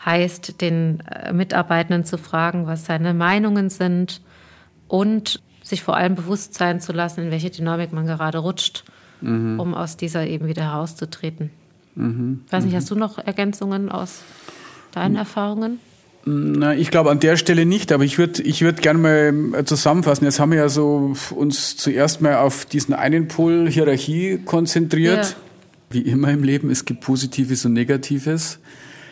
heißt, 0.04 0.60
den 0.60 1.00
äh, 1.00 1.32
Mitarbeitenden 1.32 2.04
zu 2.04 2.18
fragen, 2.18 2.66
was 2.66 2.86
seine 2.86 3.14
Meinungen 3.14 3.70
sind 3.70 4.20
und 4.86 5.42
sich 5.62 5.82
vor 5.82 5.96
allem 5.96 6.14
bewusst 6.14 6.54
sein 6.54 6.80
zu 6.80 6.92
lassen, 6.92 7.24
in 7.24 7.30
welche 7.30 7.50
Dynamik 7.50 7.92
man 7.92 8.06
gerade 8.06 8.38
rutscht, 8.38 8.84
mhm. 9.20 9.60
um 9.60 9.74
aus 9.74 9.96
dieser 9.96 10.26
eben 10.26 10.46
wieder 10.46 10.62
herauszutreten. 10.62 11.50
Mhm. 11.94 12.44
Weiß 12.50 12.64
nicht, 12.64 12.72
mhm. 12.72 12.76
hast 12.76 12.90
du 12.90 12.94
noch 12.94 13.18
Ergänzungen 13.18 13.90
aus 13.90 14.22
deinen 14.92 15.12
mhm. 15.12 15.18
Erfahrungen? 15.18 15.80
Na, 16.24 16.74
ich 16.74 16.90
glaube 16.90 17.10
an 17.10 17.20
der 17.20 17.36
Stelle 17.36 17.64
nicht, 17.64 17.90
aber 17.90 18.04
ich 18.04 18.18
würde 18.18 18.42
ich 18.42 18.60
würd 18.60 18.82
gerne 18.82 18.98
mal 18.98 19.64
zusammenfassen. 19.64 20.24
Jetzt 20.24 20.40
haben 20.40 20.50
wir 20.50 20.58
ja 20.58 20.68
so 20.68 21.14
uns 21.34 21.76
zuerst 21.76 22.20
mal 22.20 22.36
auf 22.36 22.66
diesen 22.66 22.92
einen 22.92 23.28
Pol 23.28 23.68
Hierarchie 23.70 24.40
konzentriert. 24.44 25.36
Wie 25.90 26.02
immer 26.02 26.30
im 26.30 26.42
Leben, 26.42 26.70
es 26.70 26.84
gibt 26.84 27.00
Positives 27.00 27.64
und 27.64 27.72
Negatives. 27.72 28.58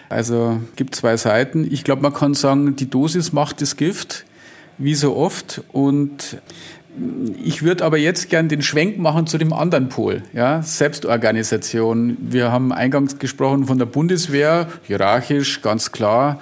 Also 0.09 0.61
gibt 0.77 0.95
zwei 0.95 1.17
Seiten. 1.17 1.67
Ich 1.71 1.85
glaube, 1.85 2.03
man 2.03 2.13
kann 2.13 2.35
sagen, 2.35 2.77
die 2.77 2.89
Dosis 2.89 3.33
macht 3.33 3.61
das 3.61 3.77
Gift, 3.77 4.25
wie 4.79 4.95
so 4.95 5.17
oft. 5.17 5.63
Und 5.73 6.39
ich 7.43 7.63
würde 7.63 7.85
aber 7.85 7.99
jetzt 7.99 8.31
gern 8.31 8.49
den 8.49 8.63
Schwenk 8.63 8.99
machen 8.99 9.27
zu 9.27 9.39
dem 9.39 9.53
anderen 9.53 9.89
Pol, 9.89 10.23
ja, 10.33 10.63
Selbstorganisation. 10.63 12.17
Wir 12.21 12.53
haben 12.53 12.73
eingangs 12.73 13.19
gesprochen 13.19 13.67
von 13.67 13.79
der 13.79 13.87
Bundeswehr, 13.87 14.69
hierarchisch, 14.87 15.63
ganz 15.63 15.93
klar 15.93 16.41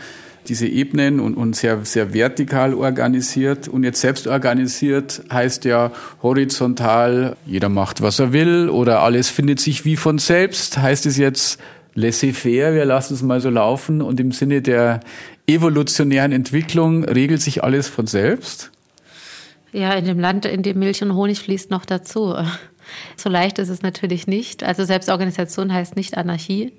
diese 0.49 0.67
Ebenen 0.67 1.21
und, 1.21 1.35
und 1.35 1.57
sehr, 1.57 1.85
sehr 1.85 2.15
vertikal 2.15 2.75
organisiert. 2.75 3.69
Und 3.69 3.85
jetzt 3.85 4.01
selbst 4.01 4.27
organisiert 4.27 5.23
heißt 5.33 5.65
ja 5.65 5.93
horizontal, 6.23 7.37
jeder 7.47 7.69
macht, 7.69 8.03
was 8.03 8.19
er 8.19 8.33
will 8.33 8.69
oder 8.69 9.01
alles 9.01 9.31
findet 9.31 9.61
sich 9.61 9.85
wie 9.85 9.97
von 9.97 10.19
selbst. 10.19 10.79
Heißt 10.79 11.07
es 11.07 11.17
jetzt 11.17 11.59
laissez-faire, 11.95 12.75
wir 12.75 12.85
lassen 12.85 13.15
es 13.15 13.23
mal 13.23 13.41
so 13.41 13.51
laufen 13.51 14.03
und 14.03 14.21
im 14.21 14.33
Sinne 14.33 14.63
der 14.63 15.01
evolutionären 15.47 16.33
Entwicklung 16.33 17.05
regelt 17.05 17.43
sich 17.43 17.63
alles 17.63 17.89
von 17.89 18.07
selbst? 18.07 18.71
Ja, 19.73 19.93
in 19.95 20.05
dem 20.05 20.21
Land, 20.21 20.45
in 20.47 20.63
dem 20.63 20.79
Milch 20.79 21.03
und 21.03 21.15
Honig 21.15 21.41
fließt 21.41 21.71
noch 21.71 21.85
dazu. 21.85 22.35
So 23.17 23.29
leicht 23.29 23.59
ist 23.59 23.71
es 23.71 23.83
natürlich 23.83 24.27
nicht. 24.27 24.63
Also 24.63 24.85
Selbstorganisation 24.85 25.73
heißt 25.73 25.97
nicht 25.97 26.17
Anarchie 26.17 26.73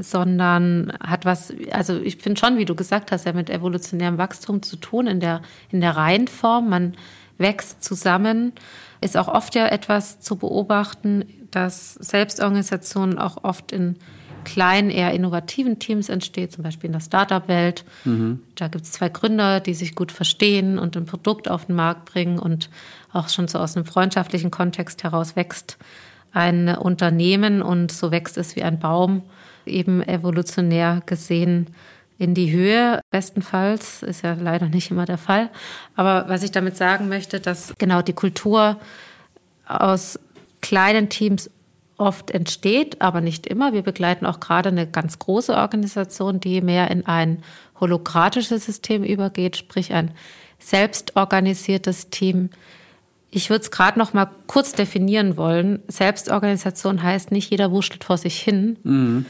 sondern 0.00 0.92
hat 1.00 1.24
was, 1.24 1.52
also 1.70 1.98
ich 1.98 2.16
finde 2.16 2.40
schon, 2.40 2.58
wie 2.58 2.64
du 2.64 2.74
gesagt 2.74 3.12
hast, 3.12 3.26
ja 3.26 3.32
mit 3.32 3.50
evolutionärem 3.50 4.18
Wachstum 4.18 4.62
zu 4.62 4.76
tun 4.76 5.06
in 5.06 5.20
der, 5.20 5.42
in 5.70 5.80
der 5.80 5.96
Reihenform. 5.96 6.68
Man 6.68 6.94
wächst 7.38 7.82
zusammen. 7.82 8.52
Ist 9.00 9.16
auch 9.16 9.28
oft 9.28 9.54
ja 9.54 9.66
etwas 9.66 10.20
zu 10.20 10.36
beobachten, 10.36 11.24
dass 11.50 11.94
Selbstorganisation 11.94 13.18
auch 13.18 13.44
oft 13.44 13.72
in 13.72 13.96
kleinen, 14.44 14.90
eher 14.90 15.12
innovativen 15.12 15.78
Teams 15.78 16.08
entsteht, 16.08 16.52
zum 16.52 16.64
Beispiel 16.64 16.88
in 16.88 16.92
der 16.92 17.00
Startup-Welt. 17.00 17.84
Mhm. 18.04 18.40
Da 18.54 18.68
gibt 18.68 18.84
es 18.84 18.92
zwei 18.92 19.08
Gründer, 19.08 19.60
die 19.60 19.74
sich 19.74 19.94
gut 19.94 20.12
verstehen 20.12 20.78
und 20.78 20.96
ein 20.96 21.06
Produkt 21.06 21.50
auf 21.50 21.66
den 21.66 21.76
Markt 21.76 22.12
bringen 22.12 22.38
und 22.38 22.68
auch 23.12 23.28
schon 23.28 23.48
so 23.48 23.58
aus 23.58 23.76
einem 23.76 23.86
freundschaftlichen 23.86 24.50
Kontext 24.50 25.02
heraus 25.02 25.34
wächst 25.34 25.78
ein 26.34 26.68
Unternehmen 26.68 27.62
und 27.62 27.92
so 27.92 28.10
wächst 28.10 28.36
es 28.36 28.56
wie 28.56 28.64
ein 28.64 28.80
Baum 28.80 29.22
eben 29.66 30.02
evolutionär 30.02 31.02
gesehen 31.06 31.68
in 32.18 32.34
die 32.34 32.52
Höhe, 32.52 33.00
bestenfalls, 33.10 34.02
ist 34.02 34.22
ja 34.22 34.34
leider 34.34 34.68
nicht 34.68 34.90
immer 34.90 35.04
der 35.04 35.18
Fall. 35.18 35.50
Aber 35.96 36.28
was 36.28 36.42
ich 36.42 36.52
damit 36.52 36.76
sagen 36.76 37.08
möchte, 37.08 37.40
dass 37.40 37.74
genau 37.78 38.02
die 38.02 38.12
Kultur 38.12 38.78
aus 39.66 40.18
kleinen 40.60 41.08
Teams 41.08 41.50
oft 41.96 42.30
entsteht, 42.30 43.00
aber 43.00 43.20
nicht 43.20 43.46
immer. 43.46 43.72
Wir 43.72 43.82
begleiten 43.82 44.26
auch 44.26 44.40
gerade 44.40 44.68
eine 44.68 44.86
ganz 44.86 45.18
große 45.18 45.54
Organisation, 45.54 46.40
die 46.40 46.60
mehr 46.60 46.90
in 46.90 47.06
ein 47.06 47.42
holokratisches 47.80 48.64
System 48.64 49.04
übergeht, 49.04 49.56
sprich 49.56 49.92
ein 49.92 50.10
selbstorganisiertes 50.58 52.10
Team. 52.10 52.50
Ich 53.30 53.50
würde 53.50 53.62
es 53.62 53.70
gerade 53.70 53.98
noch 53.98 54.12
mal 54.12 54.30
kurz 54.46 54.72
definieren 54.72 55.36
wollen. 55.36 55.82
Selbstorganisation 55.88 57.02
heißt 57.02 57.32
nicht, 57.32 57.50
jeder 57.50 57.70
wurschtelt 57.70 58.04
vor 58.04 58.16
sich 58.16 58.40
hin 58.40 58.78
mhm. 58.82 59.26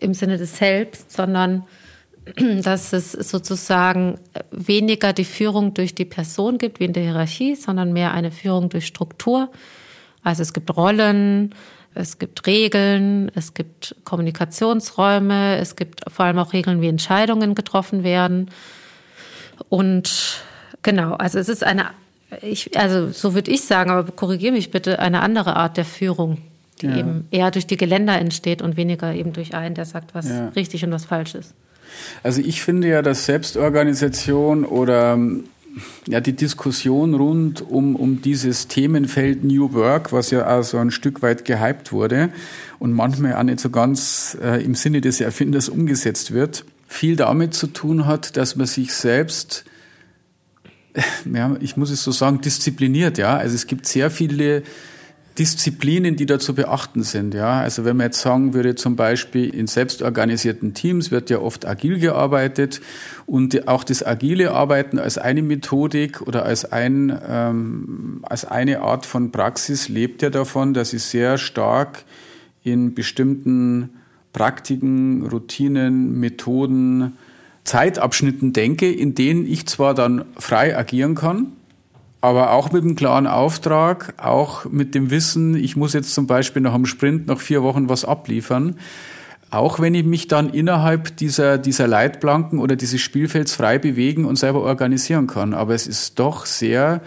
Im 0.00 0.14
Sinne 0.14 0.38
des 0.38 0.56
Selbst, 0.56 1.12
sondern 1.12 1.64
dass 2.62 2.92
es 2.92 3.12
sozusagen 3.12 4.18
weniger 4.50 5.12
die 5.12 5.24
Führung 5.24 5.74
durch 5.74 5.94
die 5.94 6.04
Person 6.04 6.58
gibt 6.58 6.80
wie 6.80 6.84
in 6.84 6.92
der 6.92 7.02
Hierarchie, 7.02 7.54
sondern 7.54 7.92
mehr 7.92 8.12
eine 8.12 8.30
Führung 8.30 8.68
durch 8.70 8.86
Struktur. 8.86 9.50
Also 10.22 10.42
es 10.42 10.52
gibt 10.52 10.74
Rollen, 10.74 11.54
es 11.94 12.18
gibt 12.18 12.46
Regeln, 12.46 13.30
es 13.34 13.54
gibt 13.54 13.94
Kommunikationsräume, 14.04 15.58
es 15.58 15.76
gibt 15.76 16.00
vor 16.10 16.24
allem 16.24 16.38
auch 16.38 16.52
Regeln, 16.52 16.80
wie 16.80 16.88
Entscheidungen 16.88 17.54
getroffen 17.54 18.02
werden. 18.02 18.50
Und 19.68 20.42
genau, 20.82 21.14
also 21.14 21.38
es 21.38 21.48
ist 21.48 21.62
eine, 21.62 21.90
ich, 22.42 22.76
also 22.76 23.12
so 23.12 23.34
würde 23.34 23.50
ich 23.50 23.62
sagen, 23.62 23.90
aber 23.90 24.10
korrigiere 24.10 24.52
mich 24.52 24.70
bitte, 24.70 24.98
eine 24.98 25.20
andere 25.20 25.56
Art 25.56 25.76
der 25.76 25.84
Führung, 25.84 26.38
die 26.84 26.90
ja. 26.90 26.98
eben 26.98 27.26
eher 27.30 27.50
durch 27.50 27.66
die 27.66 27.76
Geländer 27.76 28.18
entsteht 28.18 28.62
und 28.62 28.76
weniger 28.76 29.14
eben 29.14 29.32
durch 29.32 29.54
einen, 29.54 29.74
der 29.74 29.84
sagt, 29.86 30.14
was 30.14 30.28
ja. 30.28 30.48
richtig 30.48 30.84
und 30.84 30.92
was 30.92 31.04
falsch 31.04 31.34
ist. 31.34 31.54
Also 32.22 32.40
ich 32.40 32.62
finde 32.62 32.88
ja, 32.88 33.02
dass 33.02 33.26
Selbstorganisation 33.26 34.64
oder 34.64 35.18
ja, 36.06 36.20
die 36.20 36.34
Diskussion 36.34 37.14
rund 37.14 37.62
um, 37.62 37.96
um 37.96 38.22
dieses 38.22 38.68
Themenfeld 38.68 39.44
New 39.44 39.72
Work, 39.72 40.12
was 40.12 40.30
ja 40.30 40.46
auch 40.46 40.62
so 40.62 40.78
ein 40.78 40.90
Stück 40.90 41.22
weit 41.22 41.44
gehypt 41.44 41.92
wurde 41.92 42.30
und 42.78 42.92
manchmal 42.92 43.34
auch 43.34 43.42
nicht 43.42 43.60
so 43.60 43.70
ganz 43.70 44.36
äh, 44.42 44.62
im 44.62 44.74
Sinne 44.74 45.00
des 45.00 45.20
Erfinders 45.20 45.68
umgesetzt 45.68 46.32
wird, 46.32 46.64
viel 46.86 47.16
damit 47.16 47.54
zu 47.54 47.66
tun 47.66 48.06
hat, 48.06 48.36
dass 48.36 48.56
man 48.56 48.66
sich 48.66 48.92
selbst, 48.92 49.64
ja, 51.32 51.56
ich 51.60 51.76
muss 51.76 51.90
es 51.90 52.04
so 52.04 52.12
sagen, 52.12 52.40
diszipliniert, 52.40 53.18
ja. 53.18 53.36
Also 53.36 53.54
es 53.54 53.66
gibt 53.66 53.86
sehr 53.86 54.10
viele 54.10 54.62
Disziplinen, 55.38 56.14
die 56.14 56.26
da 56.26 56.38
zu 56.38 56.54
beachten 56.54 57.02
sind. 57.02 57.34
Ja, 57.34 57.60
also 57.60 57.84
wenn 57.84 57.96
man 57.96 58.06
jetzt 58.06 58.20
sagen 58.20 58.54
würde, 58.54 58.76
zum 58.76 58.94
Beispiel 58.94 59.52
in 59.52 59.66
selbstorganisierten 59.66 60.74
Teams 60.74 61.10
wird 61.10 61.28
ja 61.28 61.40
oft 61.40 61.66
agil 61.66 61.98
gearbeitet 61.98 62.80
und 63.26 63.66
auch 63.66 63.82
das 63.82 64.06
agile 64.06 64.52
Arbeiten 64.52 64.98
als 64.98 65.18
eine 65.18 65.42
Methodik 65.42 66.20
oder 66.22 66.44
als 66.44 66.70
ein 66.70 67.18
ähm, 67.28 68.20
als 68.22 68.44
eine 68.44 68.80
Art 68.80 69.06
von 69.06 69.32
Praxis 69.32 69.88
lebt 69.88 70.22
ja 70.22 70.30
davon, 70.30 70.72
dass 70.72 70.92
ich 70.92 71.02
sehr 71.02 71.36
stark 71.36 72.04
in 72.62 72.94
bestimmten 72.94 73.90
Praktiken, 74.32 75.26
Routinen, 75.26 76.18
Methoden, 76.20 77.16
Zeitabschnitten 77.64 78.52
denke, 78.52 78.92
in 78.92 79.14
denen 79.14 79.46
ich 79.46 79.66
zwar 79.66 79.94
dann 79.94 80.24
frei 80.36 80.76
agieren 80.76 81.14
kann, 81.14 81.52
aber 82.24 82.52
auch 82.52 82.72
mit 82.72 82.82
einem 82.82 82.96
klaren 82.96 83.26
Auftrag, 83.26 84.14
auch 84.16 84.64
mit 84.64 84.94
dem 84.94 85.10
Wissen, 85.10 85.54
ich 85.54 85.76
muss 85.76 85.92
jetzt 85.92 86.14
zum 86.14 86.26
Beispiel 86.26 86.62
nach 86.62 86.72
einem 86.72 86.86
Sprint 86.86 87.26
nach 87.26 87.38
vier 87.38 87.62
Wochen 87.62 87.90
was 87.90 88.06
abliefern. 88.06 88.76
Auch 89.50 89.78
wenn 89.78 89.94
ich 89.94 90.06
mich 90.06 90.26
dann 90.26 90.48
innerhalb 90.48 91.18
dieser, 91.18 91.58
dieser 91.58 91.86
Leitplanken 91.86 92.60
oder 92.60 92.76
dieses 92.76 93.02
Spielfelds 93.02 93.54
frei 93.54 93.78
bewegen 93.78 94.24
und 94.24 94.36
selber 94.36 94.62
organisieren 94.62 95.26
kann. 95.26 95.52
Aber 95.52 95.74
es 95.74 95.86
ist 95.86 96.18
doch 96.18 96.46
sehr 96.46 97.02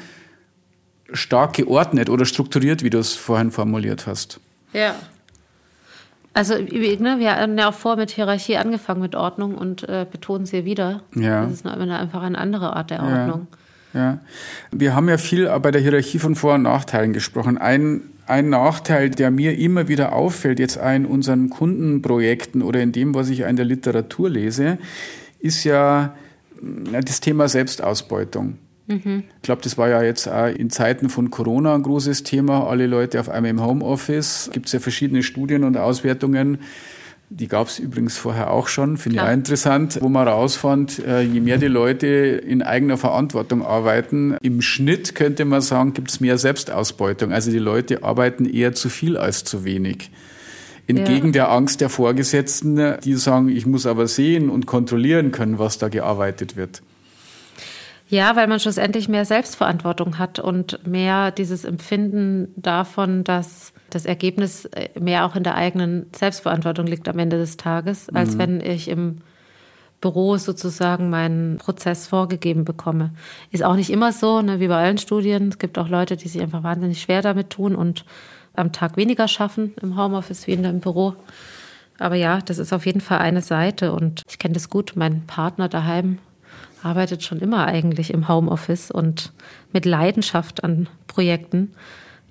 stark 1.11 1.53
geordnet 1.53 2.11
oder 2.11 2.25
strukturiert, 2.25 2.83
wie 2.83 2.91
du 2.91 2.99
es 2.99 3.15
vorhin 3.15 3.49
formuliert 3.49 4.05
hast. 4.05 4.39
Ja. 4.71 4.93
Also 6.35 6.53
ne, 6.59 7.15
wir 7.17 7.37
haben 7.37 7.57
ja 7.57 7.69
auch 7.69 7.73
vor 7.73 7.95
mit 7.95 8.11
Hierarchie 8.11 8.57
angefangen 8.57 9.01
mit 9.01 9.15
Ordnung 9.15 9.55
und 9.55 9.81
äh, 9.89 10.05
betonen 10.09 10.45
sie 10.45 10.63
wieder. 10.63 11.01
Ja. 11.15 11.45
Das 11.45 11.53
ist 11.53 11.65
einfach 11.65 12.21
eine 12.21 12.37
andere 12.37 12.75
Art 12.75 12.91
der 12.91 13.01
Ordnung. 13.01 13.47
Ja. 13.49 13.57
Ja. 13.97 14.19
Wir 14.71 14.95
haben 14.95 15.09
ja 15.09 15.17
viel 15.17 15.49
bei 15.59 15.71
der 15.71 15.81
Hierarchie 15.81 16.19
von 16.19 16.35
Vor- 16.35 16.53
und 16.53 16.61
Nachteilen 16.61 17.13
gesprochen. 17.13 17.57
Ein, 17.57 18.01
ein 18.27 18.49
Nachteil, 18.49 19.09
der 19.09 19.31
mir 19.31 19.57
immer 19.57 19.87
wieder 19.87 20.13
auffällt, 20.13 20.59
jetzt 20.59 20.77
in 20.77 21.07
unseren 21.07 21.49
Kundenprojekten 21.49 22.61
oder 22.61 22.79
in 22.79 22.91
dem, 22.91 23.15
was 23.15 23.29
ich 23.29 23.39
in 23.39 23.55
der 23.55 23.65
Literatur 23.65 24.29
lese, 24.29 24.77
ist 25.39 25.63
ja 25.63 26.15
das 26.91 27.21
Thema 27.21 27.47
Selbstausbeutung. 27.47 28.59
Mhm. 28.85 29.23
Ich 29.37 29.41
glaube, 29.41 29.63
das 29.63 29.79
war 29.79 29.89
ja 29.89 30.03
jetzt 30.03 30.27
auch 30.27 30.47
in 30.47 30.69
Zeiten 30.69 31.09
von 31.09 31.31
Corona 31.31 31.73
ein 31.73 31.81
großes 31.81 32.21
Thema. 32.21 32.67
Alle 32.67 32.85
Leute 32.85 33.19
auf 33.19 33.29
einmal 33.29 33.49
im 33.49 33.65
Homeoffice. 33.65 34.51
Gibt 34.53 34.67
es 34.67 34.73
ja 34.73 34.79
verschiedene 34.79 35.23
Studien 35.23 35.63
und 35.63 35.75
Auswertungen 35.75 36.59
die 37.29 37.47
gab 37.47 37.67
es 37.67 37.77
übrigens 37.79 38.17
vorher 38.17 38.51
auch 38.51 38.67
schon, 38.67 38.97
finde 38.97 39.17
ich 39.17 39.21
auch 39.21 39.31
interessant, 39.31 39.99
wo 40.01 40.07
man 40.07 40.27
rausfand, 40.27 40.99
äh, 40.99 41.21
je 41.21 41.41
mehr 41.41 41.57
die 41.57 41.67
Leute 41.67 42.07
in 42.07 42.61
eigener 42.61 42.97
Verantwortung 42.97 43.65
arbeiten, 43.65 44.37
im 44.41 44.61
Schnitt 44.61 45.13
könnte 45.13 45.43
man 45.43 45.61
sagen, 45.61 45.93
gibt 45.93 46.09
es 46.09 46.21
mehr 46.21 46.37
Selbstausbeutung. 46.37 47.33
Also 47.33 47.51
die 47.51 47.59
Leute 47.59 48.03
arbeiten 48.03 48.45
eher 48.45 48.73
zu 48.73 48.87
viel 48.87 49.17
als 49.17 49.43
zu 49.43 49.65
wenig. 49.65 50.09
Entgegen 50.87 51.27
ja. 51.27 51.31
der 51.33 51.51
Angst 51.51 51.81
der 51.81 51.89
Vorgesetzten, 51.89 52.95
die 53.03 53.15
sagen, 53.15 53.49
ich 53.49 53.65
muss 53.65 53.85
aber 53.85 54.07
sehen 54.07 54.49
und 54.49 54.65
kontrollieren 54.65 55.33
können, 55.33 55.59
was 55.59 55.77
da 55.77 55.89
gearbeitet 55.89 56.55
wird. 56.55 56.81
Ja, 58.07 58.37
weil 58.37 58.47
man 58.47 58.61
schlussendlich 58.61 59.09
mehr 59.09 59.25
Selbstverantwortung 59.25 60.17
hat 60.17 60.39
und 60.39 60.87
mehr 60.87 61.31
dieses 61.31 61.65
Empfinden 61.65 62.53
davon, 62.55 63.25
dass 63.25 63.73
das 63.89 64.05
Ergebnis 64.05 64.65
äh, 64.65 64.89
mehr 64.99 65.25
auch 65.25 65.35
in 65.35 65.43
der 65.43 65.55
eigenen 65.55 66.07
Selbstverantwortung 66.15 66.87
liegt 66.87 67.07
am 67.07 67.19
Ende 67.19 67.37
des 67.37 67.57
Tages, 67.57 68.09
als 68.09 68.35
mhm. 68.35 68.39
wenn 68.39 68.61
ich 68.61 68.89
im 68.89 69.17
Büro 69.99 70.37
sozusagen 70.37 71.09
meinen 71.09 71.57
Prozess 71.57 72.07
vorgegeben 72.07 72.65
bekomme. 72.65 73.11
Ist 73.51 73.63
auch 73.63 73.75
nicht 73.75 73.89
immer 73.89 74.11
so, 74.11 74.41
ne, 74.41 74.59
wie 74.59 74.67
bei 74.67 74.77
allen 74.77 74.99
Studien. 74.99 75.49
Es 75.49 75.57
gibt 75.57 75.77
auch 75.79 75.89
Leute, 75.89 76.17
die 76.17 76.27
sich 76.27 76.41
einfach 76.41 76.63
wahnsinnig 76.63 77.01
schwer 77.01 77.21
damit 77.21 77.49
tun 77.49 77.75
und 77.75 78.05
am 78.53 78.71
Tag 78.71 78.97
weniger 78.97 79.27
schaffen 79.27 79.73
im 79.81 79.97
Homeoffice 79.97 80.47
wie 80.47 80.53
in 80.53 80.63
dem 80.63 80.79
Büro. 80.79 81.15
Aber 81.99 82.15
ja, 82.15 82.39
das 82.39 82.59
ist 82.59 82.73
auf 82.73 82.85
jeden 82.85 83.01
Fall 83.01 83.19
eine 83.19 83.41
Seite 83.41 83.91
und 83.91 84.21
ich 84.29 84.37
kenne 84.37 84.53
das 84.53 84.69
gut. 84.69 84.93
Mein 84.95 85.25
Partner 85.25 85.67
daheim 85.67 86.19
arbeitet 86.83 87.23
schon 87.23 87.39
immer 87.39 87.65
eigentlich 87.65 88.13
im 88.13 88.27
Homeoffice 88.27 88.91
und 88.91 89.31
mit 89.73 89.85
Leidenschaft 89.85 90.63
an 90.63 90.87
Projekten. 91.07 91.71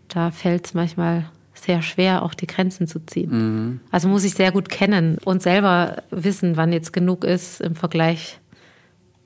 Da 0.08 0.30
fällt 0.30 0.66
es 0.66 0.74
manchmal 0.74 1.24
sehr 1.58 1.82
schwer, 1.82 2.22
auch 2.22 2.34
die 2.34 2.46
Grenzen 2.46 2.86
zu 2.86 3.04
ziehen. 3.04 3.30
Mhm. 3.30 3.80
Also 3.90 4.08
muss 4.08 4.24
ich 4.24 4.34
sehr 4.34 4.52
gut 4.52 4.68
kennen 4.68 5.18
und 5.24 5.42
selber 5.42 6.02
wissen, 6.10 6.56
wann 6.56 6.72
jetzt 6.72 6.92
genug 6.92 7.24
ist 7.24 7.60
im 7.60 7.74
Vergleich 7.74 8.38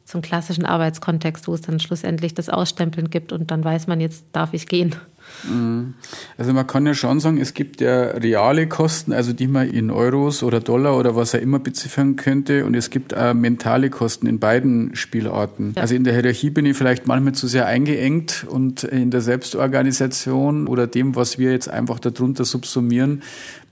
zum 0.05 0.23
klassischen 0.23 0.67
Arbeitskontext, 0.67 1.47
wo 1.47 1.55
es 1.55 1.61
dann 1.61 1.79
schlussendlich 1.79 2.35
das 2.35 2.49
Ausstempeln 2.49 3.11
gibt 3.11 3.33
und 3.33 3.51
dann 3.51 3.65
weiß 3.65 3.87
man, 3.87 4.01
jetzt 4.01 4.25
darf 4.33 4.53
ich 4.55 4.67
gehen. 4.67 4.97
Mhm. 5.45 5.95
Also 6.37 6.53
man 6.53 6.67
kann 6.67 6.87
ja 6.87 6.95
schon 6.95 7.21
sagen, 7.21 7.39
es 7.39 7.55
gibt 7.55 7.81
ja 7.81 8.03
reale 8.03 8.69
Kosten, 8.69 9.13
also 9.13 9.33
die 9.33 9.47
man 9.47 9.69
in 9.69 9.91
Euros 9.91 10.43
oder 10.43 10.61
Dollar 10.61 10.97
oder 10.97 11.17
was 11.17 11.35
er 11.35 11.41
immer 11.41 11.59
beziffern 11.59 12.17
könnte 12.17 12.65
und 12.67 12.75
es 12.75 12.91
gibt 12.91 13.17
auch 13.17 13.35
mentale 13.35 13.91
Kosten 13.91 14.27
in 14.27 14.39
beiden 14.39 14.95
Spielarten. 14.97 15.73
Ja. 15.77 15.83
Also 15.83 15.95
in 15.95 16.05
der 16.05 16.15
Hierarchie 16.15 16.51
bin 16.51 16.67
ich 16.67 16.77
vielleicht 16.77 17.07
manchmal 17.07 17.35
zu 17.35 17.47
sehr 17.47 17.67
eingeengt 17.67 18.47
und 18.49 18.85
in 18.85 19.11
der 19.11 19.21
Selbstorganisation 19.21 20.67
oder 20.67 20.87
dem, 20.87 21.17
was 21.17 21.39
wir 21.39 21.53
jetzt 21.53 21.69
einfach 21.69 21.99
darunter 21.99 22.45
subsumieren, 22.45 23.23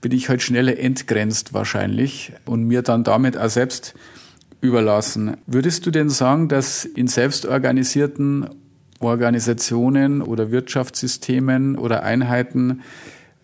bin 0.01 0.11
ich 0.11 0.29
halt 0.29 0.41
schneller 0.41 0.77
entgrenzt 0.77 1.53
wahrscheinlich 1.53 2.33
und 2.45 2.63
mir 2.63 2.81
dann 2.81 3.03
damit 3.03 3.37
auch 3.37 3.49
selbst 3.49 3.93
überlassen. 4.61 5.37
Würdest 5.47 5.85
du 5.85 5.91
denn 5.91 6.09
sagen, 6.09 6.49
dass 6.49 6.85
in 6.85 7.07
selbstorganisierten 7.07 8.49
Organisationen 8.99 10.21
oder 10.21 10.51
Wirtschaftssystemen 10.51 11.77
oder 11.77 12.03
Einheiten 12.03 12.81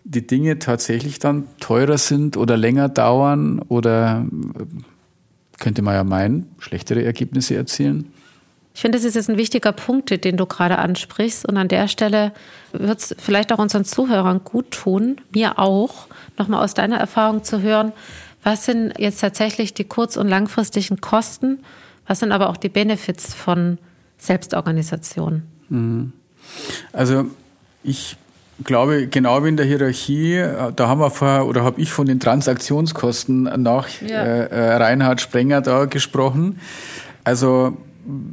die 0.04 0.26
Dinge 0.26 0.58
tatsächlich 0.58 1.18
dann 1.18 1.48
teurer 1.58 1.98
sind 1.98 2.36
oder 2.36 2.56
länger 2.56 2.88
dauern 2.88 3.60
oder 3.68 4.24
könnte 5.58 5.82
man 5.82 5.94
ja 5.94 6.04
meinen, 6.04 6.54
schlechtere 6.58 7.02
Ergebnisse 7.02 7.56
erzielen? 7.56 8.12
Ich 8.74 8.82
finde, 8.82 8.98
das 8.98 9.06
ist 9.06 9.14
jetzt 9.14 9.30
ein 9.30 9.38
wichtiger 9.38 9.72
Punkt, 9.72 10.22
den 10.22 10.36
du 10.36 10.44
gerade 10.44 10.76
ansprichst. 10.76 11.48
Und 11.48 11.56
an 11.56 11.66
der 11.66 11.88
Stelle 11.88 12.32
wird 12.72 12.98
es 12.98 13.16
vielleicht 13.18 13.50
auch 13.50 13.58
unseren 13.58 13.86
Zuhörern 13.86 14.42
gut 14.44 14.70
tun, 14.70 15.16
mir 15.32 15.58
auch, 15.58 16.08
nochmal 16.36 16.62
aus 16.62 16.74
deiner 16.74 16.98
Erfahrung 16.98 17.42
zu 17.42 17.62
hören, 17.62 17.92
was 18.42 18.66
sind 18.66 18.92
jetzt 18.98 19.22
tatsächlich 19.22 19.72
die 19.72 19.84
kurz- 19.84 20.18
und 20.18 20.28
langfristigen 20.28 21.00
Kosten, 21.00 21.60
was 22.06 22.20
sind 22.20 22.32
aber 22.32 22.50
auch 22.50 22.58
die 22.58 22.68
Benefits 22.68 23.32
von 23.32 23.78
Selbstorganisation. 24.18 25.42
Mhm. 25.68 26.12
Also 26.92 27.26
ich 27.82 28.16
glaube, 28.64 29.06
genau 29.06 29.44
wie 29.44 29.48
in 29.48 29.56
der 29.56 29.66
Hierarchie, 29.66 30.44
da 30.74 30.88
haben 30.88 31.00
wir 31.00 31.10
vorher 31.10 31.46
oder 31.46 31.62
habe 31.62 31.80
ich 31.80 31.90
von 31.90 32.06
den 32.06 32.20
Transaktionskosten 32.20 33.42
nach 33.62 33.88
ja. 34.00 34.22
äh, 34.22 34.46
äh 34.46 34.74
Reinhard 34.76 35.20
Sprenger 35.20 35.60
da 35.60 35.84
gesprochen. 35.84 36.60
Also 37.24 37.76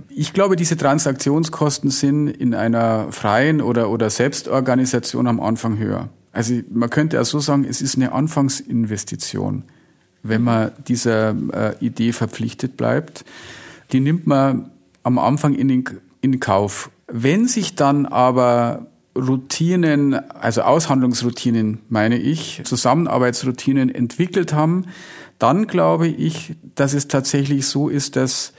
ich 0.10 0.34
glaube, 0.34 0.56
diese 0.56 0.78
Transaktionskosten 0.78 1.90
sind 1.90 2.28
in 2.28 2.54
einer 2.54 3.12
freien 3.12 3.62
oder, 3.62 3.90
oder 3.90 4.10
Selbstorganisation 4.10 5.28
am 5.28 5.40
Anfang 5.40 5.78
höher. 5.78 6.10
Also 6.32 6.56
man 6.72 6.90
könnte 6.90 7.18
ja 7.18 7.24
so 7.24 7.40
sagen, 7.40 7.66
es 7.68 7.82
ist 7.82 7.96
eine 7.96 8.12
Anfangsinvestition, 8.12 9.64
wenn 10.22 10.44
man 10.44 10.72
dieser 10.88 11.36
äh, 11.54 11.76
Idee 11.80 12.12
verpflichtet 12.12 12.78
bleibt. 12.78 13.26
Die 13.92 14.00
nimmt 14.00 14.26
man 14.26 14.72
am 15.04 15.20
Anfang 15.20 15.54
in 15.54 15.68
den 15.68 15.84
in 16.22 16.40
Kauf. 16.40 16.90
Wenn 17.08 17.48
sich 17.48 17.76
dann 17.76 18.06
aber 18.06 18.88
Routinen, 19.16 20.14
also 20.14 20.62
Aushandlungsroutinen 20.62 21.80
meine 21.90 22.18
ich, 22.18 22.62
Zusammenarbeitsroutinen 22.64 23.94
entwickelt 23.94 24.54
haben, 24.54 24.86
dann 25.38 25.68
glaube 25.68 26.08
ich, 26.08 26.56
dass 26.76 26.94
es 26.94 27.08
tatsächlich 27.08 27.68
so 27.68 27.90
ist, 27.90 28.16
dass 28.16 28.54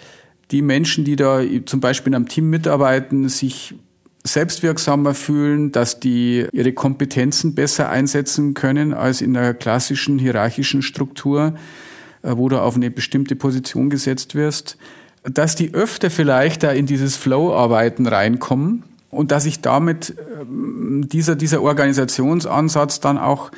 die 0.51 0.63
Menschen, 0.63 1.05
die 1.05 1.17
da 1.17 1.41
zum 1.65 1.81
Beispiel 1.81 2.11
in 2.13 2.17
einem 2.17 2.29
Team 2.29 2.51
mitarbeiten, 2.51 3.29
sich 3.29 3.75
selbstwirksamer 4.23 5.15
fühlen, 5.15 5.73
dass 5.73 6.01
die 6.01 6.47
ihre 6.53 6.73
Kompetenzen 6.73 7.55
besser 7.55 7.91
einsetzen 7.91 8.55
können 8.55 8.95
als 8.95 9.21
in 9.21 9.35
der 9.35 9.55
klassischen 9.55 10.19
hierarchischen 10.19 10.83
Struktur, 10.83 11.55
äh, 12.23 12.33
wo 12.37 12.49
du 12.49 12.61
auf 12.61 12.77
eine 12.77 12.91
bestimmte 12.91 13.37
Position 13.37 13.91
gesetzt 13.91 14.35
wirst, 14.35 14.79
dass 15.25 15.57
die 15.57 15.75
öfter 15.75 16.11
vielleicht 16.11 16.63
da 16.63 16.71
in 16.71 16.87
dieses 16.87 17.17
Flow-Arbeiten 17.17 18.07
reinkommen 18.07 18.85
und 19.11 19.31
dass 19.31 19.45
sich 19.45 19.61
damit 19.61 20.15
ähm, 20.41 21.09
dieser, 21.09 21.35
dieser 21.35 21.63
Organisationsansatz 21.63 23.01
dann 23.01 23.19
auch 23.19 23.51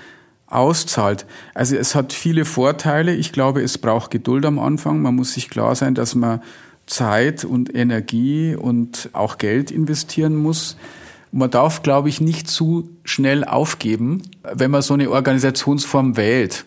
auszahlt. 0.46 1.26
Also 1.54 1.76
es 1.76 1.94
hat 1.96 2.12
viele 2.12 2.44
Vorteile. 2.44 3.14
Ich 3.14 3.32
glaube, 3.32 3.62
es 3.62 3.78
braucht 3.78 4.12
Geduld 4.12 4.46
am 4.46 4.60
Anfang. 4.60 5.02
Man 5.02 5.16
muss 5.16 5.34
sich 5.34 5.50
klar 5.50 5.74
sein, 5.74 5.94
dass 5.94 6.14
man 6.14 6.40
Zeit 6.86 7.44
und 7.44 7.74
Energie 7.74 8.54
und 8.54 9.10
auch 9.12 9.38
Geld 9.38 9.72
investieren 9.72 10.36
muss. 10.36 10.76
Man 11.32 11.50
darf, 11.50 11.82
glaube 11.82 12.08
ich, 12.08 12.20
nicht 12.20 12.48
zu 12.48 12.88
schnell 13.02 13.44
aufgeben, 13.44 14.22
wenn 14.44 14.70
man 14.70 14.82
so 14.82 14.94
eine 14.94 15.10
Organisationsform 15.10 16.16
wählt. 16.16 16.64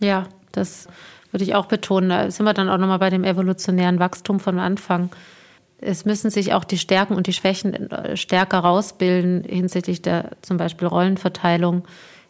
Ja, 0.00 0.28
das 0.52 0.86
würde 1.32 1.44
ich 1.44 1.54
auch 1.54 1.66
betonen. 1.66 2.10
Da 2.10 2.30
sind 2.30 2.46
wir 2.46 2.54
dann 2.54 2.68
auch 2.68 2.78
nochmal 2.78 2.98
bei 2.98 3.10
dem 3.10 3.24
evolutionären 3.24 3.98
Wachstum 3.98 4.38
von 4.38 4.58
Anfang. 4.58 5.10
Es 5.78 6.04
müssen 6.04 6.30
sich 6.30 6.52
auch 6.52 6.64
die 6.64 6.78
Stärken 6.78 7.16
und 7.16 7.26
die 7.26 7.32
Schwächen 7.32 7.88
stärker 8.14 8.60
rausbilden 8.60 9.42
hinsichtlich 9.44 10.00
der 10.00 10.30
zum 10.42 10.56
Beispiel 10.56 10.86
Rollenverteilung 10.86 11.84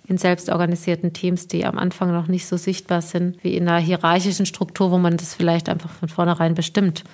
in 0.06 0.18
selbstorganisierten 0.18 1.12
Teams, 1.12 1.48
die 1.48 1.64
am 1.64 1.78
Anfang 1.78 2.12
noch 2.12 2.28
nicht 2.28 2.46
so 2.46 2.56
sichtbar 2.56 3.02
sind 3.02 3.42
wie 3.44 3.56
in 3.56 3.68
einer 3.68 3.78
hierarchischen 3.78 4.46
Struktur, 4.46 4.90
wo 4.90 4.98
man 4.98 5.16
das 5.16 5.34
vielleicht 5.34 5.68
einfach 5.68 5.90
von 5.90 6.08
vornherein 6.08 6.54
bestimmt. 6.54 7.04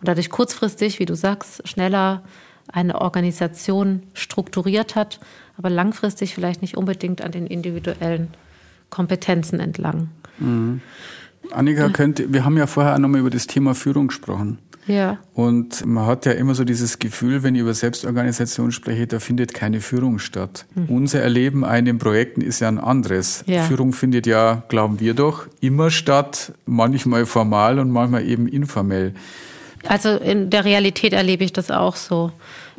Und 0.00 0.08
dadurch 0.08 0.30
kurzfristig, 0.30 0.98
wie 0.98 1.06
du 1.06 1.16
sagst, 1.16 1.66
schneller 1.66 2.22
eine 2.70 3.00
Organisation 3.00 4.02
strukturiert 4.12 4.96
hat, 4.96 5.20
aber 5.56 5.70
langfristig 5.70 6.34
vielleicht 6.34 6.60
nicht 6.62 6.76
unbedingt 6.76 7.22
an 7.22 7.32
den 7.32 7.46
individuellen 7.46 8.28
Kompetenzen 8.90 9.60
entlang. 9.60 10.10
Mhm. 10.38 10.82
Annika, 11.52 11.88
könnte, 11.88 12.32
wir 12.32 12.44
haben 12.44 12.56
ja 12.56 12.66
vorher 12.66 12.94
auch 12.94 12.98
nochmal 12.98 13.20
über 13.20 13.30
das 13.30 13.46
Thema 13.46 13.74
Führung 13.74 14.08
gesprochen. 14.08 14.58
Ja. 14.86 15.18
Und 15.34 15.84
man 15.84 16.06
hat 16.06 16.26
ja 16.26 16.32
immer 16.32 16.54
so 16.54 16.64
dieses 16.64 16.98
Gefühl, 16.98 17.42
wenn 17.42 17.54
ich 17.54 17.60
über 17.60 17.74
Selbstorganisation 17.74 18.70
spreche, 18.70 19.06
da 19.06 19.18
findet 19.18 19.52
keine 19.52 19.80
Führung 19.80 20.18
statt. 20.18 20.64
Mhm. 20.74 20.86
Unser 20.88 21.22
Erleben 21.22 21.64
an 21.64 21.84
den 21.84 21.98
Projekten 21.98 22.40
ist 22.40 22.60
ja 22.60 22.68
ein 22.68 22.78
anderes. 22.78 23.42
Ja. 23.46 23.64
Führung 23.64 23.92
findet 23.92 24.26
ja, 24.26 24.62
glauben 24.68 25.00
wir 25.00 25.14
doch, 25.14 25.48
immer 25.60 25.90
statt, 25.90 26.52
manchmal 26.66 27.26
formal 27.26 27.78
und 27.78 27.90
manchmal 27.90 28.24
eben 28.26 28.46
informell. 28.46 29.14
Also 29.88 30.16
in 30.16 30.50
der 30.50 30.64
Realität 30.64 31.12
erlebe 31.12 31.44
ich 31.44 31.52
das 31.52 31.70
auch 31.70 31.96
so. 31.96 32.32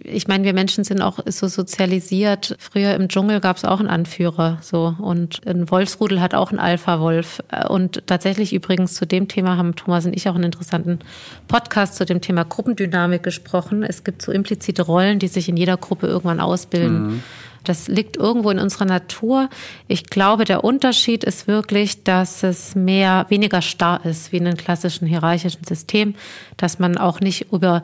Ich 0.04 0.28
meine, 0.28 0.44
wir 0.44 0.54
Menschen 0.54 0.84
sind 0.84 1.02
auch 1.02 1.20
so 1.26 1.48
sozialisiert. 1.48 2.56
Früher 2.60 2.94
im 2.96 3.08
Dschungel 3.08 3.40
gab 3.40 3.58
es 3.58 3.66
auch 3.66 3.80
einen 3.80 3.90
Anführer, 3.90 4.60
so 4.62 4.96
und 5.00 5.42
ein 5.48 5.70
Wolfsrudel 5.70 6.22
hat 6.22 6.36
auch 6.36 6.52
einen 6.52 6.60
Alpha-Wolf. 6.60 7.40
Und 7.70 8.06
tatsächlich 8.08 8.54
übrigens 8.54 8.94
zu 8.94 9.06
dem 9.06 9.28
Thema 9.28 9.58
haben 9.58 9.76
Thomas 9.76 10.06
und 10.06 10.16
ich 10.16 10.30
auch 10.30 10.36
einen 10.36 10.46
interessanten 10.46 11.00
Podcast 11.48 11.96
zu 11.96 12.06
dem 12.06 12.22
Thema 12.22 12.46
Gruppendynamik 12.46 13.24
gesprochen. 13.24 13.84
Es 13.84 14.04
gibt 14.04 14.22
so 14.22 14.32
implizite 14.32 14.84
Rollen, 14.84 15.20
die 15.20 15.28
sich 15.28 15.50
in 15.50 15.58
jeder 15.58 15.78
Gruppe 15.78 16.08
irgendwann 16.08 16.40
ausbilden. 16.40 17.08
Mhm. 17.08 17.24
Das 17.64 17.90
liegt 17.90 18.16
irgendwo 18.16 18.50
in 18.50 18.60
unserer 18.60 18.86
Natur. 18.86 19.50
Ich 19.88 20.06
glaube, 20.06 20.46
der 20.46 20.64
Unterschied 20.64 21.26
ist 21.26 21.48
wirklich, 21.48 22.04
dass 22.04 22.44
es 22.44 22.76
mehr, 22.76 23.26
weniger 23.30 23.62
starr 23.62 24.06
ist 24.06 24.32
wie 24.32 24.38
in 24.38 24.48
einem 24.48 24.58
klassischen 24.58 25.06
hierarchischen 25.06 25.66
System, 25.66 26.16
dass 26.56 26.80
man 26.80 26.98
auch 26.98 27.20
nicht 27.20 27.52
über 27.52 27.84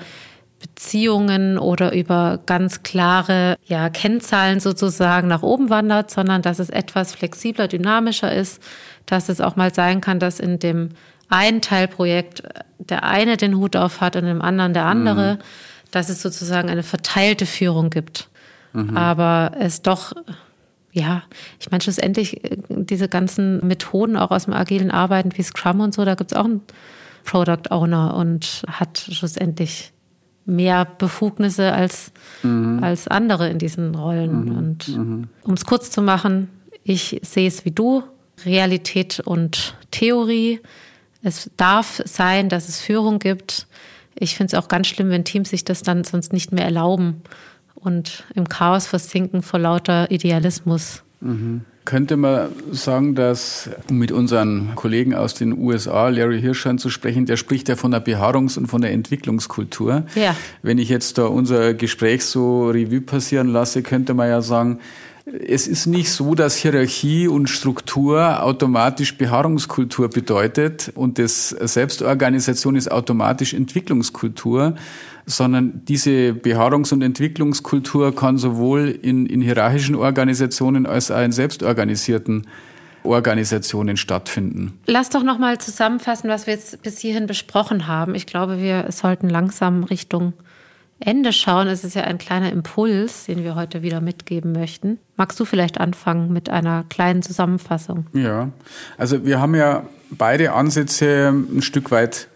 Beziehungen 0.64 1.58
oder 1.58 1.94
über 1.94 2.40
ganz 2.46 2.84
klare 2.84 3.58
ja, 3.66 3.90
Kennzahlen 3.90 4.62
sozusagen 4.62 5.28
nach 5.28 5.44
oben 5.44 5.70
wandert, 5.70 6.10
sondern 6.10 6.42
dass 6.42 6.60
es 6.60 6.70
etwas 6.70 7.14
flexibler, 7.14 7.68
dynamischer 7.68 8.34
ist, 8.34 8.64
dass 9.06 9.28
es 9.28 9.42
auch 9.42 9.58
mal 9.58 9.74
sein 9.74 10.00
kann, 10.00 10.20
dass 10.20 10.40
in 10.40 10.60
dem 10.60 10.90
einen 11.28 11.62
Teilprojekt 11.62 12.44
der 12.80 13.04
eine 13.04 13.36
den 13.36 13.58
Hut 13.58 13.76
auf 13.76 14.00
hat 14.00 14.16
und 14.16 14.26
im 14.26 14.42
anderen 14.42 14.74
der 14.74 14.86
andere, 14.86 15.36
mhm. 15.36 15.40
dass 15.92 16.08
es 16.08 16.22
sozusagen 16.22 16.70
eine 16.70 16.84
verteilte 16.84 17.46
Führung 17.46 17.90
gibt. 17.90 18.30
Mhm. 18.72 18.96
Aber 18.96 19.52
es 19.60 19.82
doch 19.82 20.14
ja, 20.94 21.24
ich 21.60 21.72
meine 21.72 21.82
schlussendlich 21.82 22.44
äh, 22.44 22.58
diese 22.70 23.10
ganzen 23.10 23.66
Methoden 23.66 24.16
auch 24.16 24.32
aus 24.32 24.46
dem 24.46 24.54
agilen 24.54 24.92
Arbeiten 24.92 25.36
wie 25.36 25.44
Scrum 25.44 25.80
und 25.82 25.94
so, 25.94 26.06
da 26.06 26.16
gibt 26.16 26.32
es 26.32 26.38
auch 26.38 26.46
einen 26.46 26.62
Product 27.26 27.72
Owner 27.72 28.14
und 28.16 28.64
hat 28.68 29.00
schlussendlich 29.12 29.93
mehr 30.46 30.86
Befugnisse 30.86 31.72
als, 31.74 32.12
mhm. 32.42 32.80
als 32.84 33.08
andere 33.08 33.50
in 33.50 33.60
diesen 33.60 33.96
Rollen. 33.96 34.46
Mhm. 34.46 34.58
Und 34.58 34.88
mhm. 34.90 35.28
um 35.44 35.54
es 35.54 35.66
kurz 35.66 35.92
zu 35.92 36.02
machen, 36.02 36.50
ich 36.84 37.20
sehe 37.24 37.48
es 37.48 37.66
wie 37.66 37.72
du, 37.72 38.04
Realität 38.46 39.20
und 39.20 39.76
Theorie. 39.92 40.60
Es 41.22 41.50
darf 41.56 42.02
sein, 42.06 42.50
dass 42.50 42.68
es 42.68 42.82
Führung 42.82 43.20
gibt. 43.20 43.68
Ich 44.16 44.36
finde 44.36 44.56
es 44.56 44.62
auch 44.62 44.68
ganz 44.68 44.88
schlimm, 44.88 45.10
wenn 45.10 45.24
Teams 45.24 45.50
sich 45.50 45.64
das 45.64 45.82
dann 45.82 46.04
sonst 46.04 46.34
nicht 46.34 46.52
mehr 46.52 46.66
erlauben 46.66 47.22
und 47.76 48.26
im 48.36 48.50
Chaos 48.50 48.88
versinken 48.88 49.42
vor 49.42 49.60
lauter 49.60 50.12
Idealismus. 50.12 51.04
Mhm. 51.22 51.66
Könnte 51.86 52.16
man 52.16 52.50
sagen, 52.72 53.14
dass, 53.14 53.70
um 53.90 53.98
mit 53.98 54.12
unseren 54.12 54.72
Kollegen 54.76 55.14
aus 55.14 55.34
den 55.34 55.58
USA, 55.58 56.08
Larry 56.08 56.40
Hirschan 56.40 56.78
zu 56.78 56.90
sprechen, 56.90 57.26
der 57.26 57.36
spricht 57.36 57.68
ja 57.68 57.76
von 57.76 57.92
der 57.92 58.04
Beharrungs- 58.04 58.58
und 58.58 58.68
von 58.68 58.82
der 58.82 58.92
Entwicklungskultur. 58.92 60.04
Ja. 60.16 60.36
Wenn 60.62 60.78
ich 60.78 60.88
jetzt 60.88 61.18
da 61.18 61.26
unser 61.26 61.74
Gespräch 61.74 62.24
so 62.26 62.70
Revue 62.70 63.02
passieren 63.02 63.50
lasse, 63.50 63.84
könnte 63.84 64.14
man 64.14 64.30
ja 64.30 64.42
sagen, 64.42 64.80
es 65.26 65.68
ist 65.68 65.86
nicht 65.86 66.12
so, 66.12 66.36
dass 66.36 66.58
Hierarchie 66.58 67.28
und 67.28 67.48
Struktur 67.50 68.44
automatisch 68.44 69.18
Beharrungskultur 69.18 70.10
bedeutet 70.10 70.92
und 70.96 71.18
das 71.18 71.50
Selbstorganisation 71.50 72.76
ist 72.76 72.92
automatisch 72.92 73.54
Entwicklungskultur, 73.54 74.76
sondern 75.26 75.82
diese 75.86 76.32
Beharrungs- 76.34 76.94
und 76.94 77.02
Entwicklungskultur 77.02 78.16
kann 78.16 78.38
sowohl 78.38 78.90
in, 78.90 79.26
in 79.26 79.42
hierarchischen 79.42 79.96
Organisationen 79.96 80.86
als 80.86 81.12
auch 81.12 81.22
in 81.22 81.32
selbstorganisierten 81.32 82.48
Organisationen 83.04 83.98
stattfinden. 83.98 84.80
Lass 84.86 85.10
doch 85.10 85.24
noch 85.24 85.38
mal 85.38 85.58
zusammenfassen, 85.58 86.30
was 86.30 86.48
wir 86.48 86.54
jetzt 86.54 86.82
bis 86.84 87.00
hierhin 87.00 87.28
besprochen 87.28 87.88
haben. 87.88 88.16
Ich 88.16 88.26
glaube, 88.26 88.60
wir 88.60 88.92
sollten 88.92 89.30
langsam 89.30 89.84
Richtung 89.84 90.34
Ende 91.00 91.34
schauen. 91.34 91.68
Es 91.68 91.84
ist 91.84 91.96
ja 91.96 92.04
ein 92.04 92.18
kleiner 92.18 92.52
Impuls, 92.52 93.26
den 93.26 93.44
wir 93.44 93.56
heute 93.56 93.82
wieder 93.82 94.00
mitgeben 94.00 94.54
möchten. 94.54 95.00
Magst 95.18 95.40
du 95.40 95.46
vielleicht 95.46 95.80
anfangen 95.80 96.32
mit 96.32 96.50
einer 96.50 96.86
kleinen 96.90 97.22
Zusammenfassung? 97.22 98.08
Ja, 98.14 98.50
also 98.98 99.26
wir 99.26 99.42
haben 99.42 99.56
ja 99.56 99.84
beide 100.12 100.54
Ansätze 100.54 101.30
ein 101.30 101.62
Stück 101.62 101.92
weit 101.92 102.30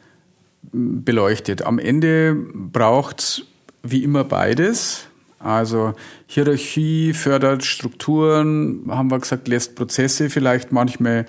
beleuchtet. 0.72 1.62
Am 1.64 1.80
Ende 1.80 2.36
braucht 2.54 3.20
es 3.20 3.42
wie 3.84 4.04
immer 4.04 4.24
beides. 4.24 5.08
Also 5.40 5.94
Hierarchie 6.26 7.14
fördert 7.14 7.64
Strukturen, 7.64 8.84
haben 8.90 9.12
wir 9.12 9.20
gesagt, 9.20 9.48
lässt 9.48 9.76
Prozesse 9.76 10.30
vielleicht 10.30 10.72
manchmal 10.72 11.26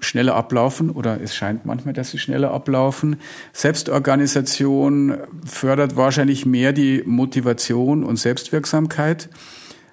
schneller 0.00 0.34
ablaufen 0.34 0.90
oder 0.90 1.20
es 1.20 1.34
scheint 1.34 1.66
manchmal, 1.66 1.94
dass 1.94 2.10
sie 2.10 2.18
schneller 2.18 2.52
ablaufen. 2.52 3.16
Selbstorganisation 3.52 5.16
fördert 5.44 5.96
wahrscheinlich 5.96 6.46
mehr 6.46 6.72
die 6.72 7.02
Motivation 7.04 8.04
und 8.04 8.16
Selbstwirksamkeit. 8.16 9.28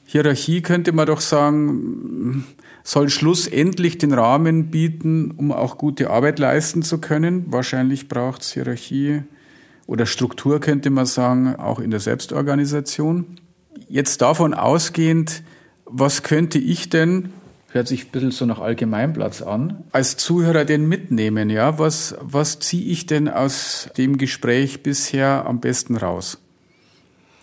Hierarchie 0.06 0.62
könnte 0.62 0.92
man 0.92 1.08
doch 1.08 1.22
sagen, 1.22 2.46
soll 2.86 3.10
schlussendlich 3.10 3.98
den 3.98 4.14
Rahmen 4.14 4.70
bieten, 4.70 5.32
um 5.32 5.52
auch 5.52 5.78
gute 5.80 6.12
Arbeit 6.12 6.38
leisten 6.38 6.84
zu 6.84 7.00
können. 7.00 7.52
Wahrscheinlich 7.52 8.08
braucht 8.08 8.44
es 8.44 8.54
Hierarchie 8.54 9.24
oder 9.88 10.06
Struktur, 10.06 10.60
könnte 10.60 10.92
man 10.92 11.08
sagen, 11.08 11.56
auch 11.56 11.80
in 11.80 11.90
der 11.90 12.00
Selbstorganisation. 12.00 13.40
Jetzt 13.90 14.22
davon 14.22 14.54
ausgehend, 14.54 15.42
was 15.86 16.22
könnte 16.22 16.60
ich 16.60 16.90
denn, 16.90 17.34
hört 17.72 17.88
sich 17.88 18.06
ein 18.06 18.12
bisschen 18.12 18.32
so 18.32 18.46
nach 18.46 18.60
Allgemeinplatz 18.60 19.42
an, 19.42 19.84
als 19.92 20.16
Zuhörer 20.16 20.64
denn 20.64 20.88
mitnehmen? 20.88 21.50
Ja? 21.50 21.80
Was, 21.80 22.16
was 22.22 22.60
ziehe 22.60 22.86
ich 22.86 23.08
denn 23.08 23.28
aus 23.28 23.90
dem 23.98 24.20
Gespräch 24.20 24.84
bisher 24.84 25.46
am 25.48 25.60
besten 25.60 25.98
raus? 25.98 26.38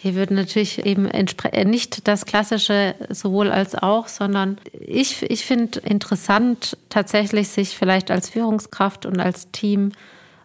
Hier 0.02 0.16
wird 0.16 0.32
natürlich 0.32 0.84
eben 0.84 1.06
äh, 1.06 1.64
nicht 1.64 2.08
das 2.08 2.26
klassische 2.26 2.96
sowohl 3.08 3.52
als 3.52 3.76
auch, 3.76 4.08
sondern 4.08 4.58
ich, 4.72 5.22
ich 5.22 5.46
finde 5.46 5.78
interessant, 5.78 6.76
tatsächlich 6.88 7.50
sich 7.50 7.78
vielleicht 7.78 8.10
als 8.10 8.28
Führungskraft 8.30 9.06
und 9.06 9.20
als 9.20 9.52
Team 9.52 9.92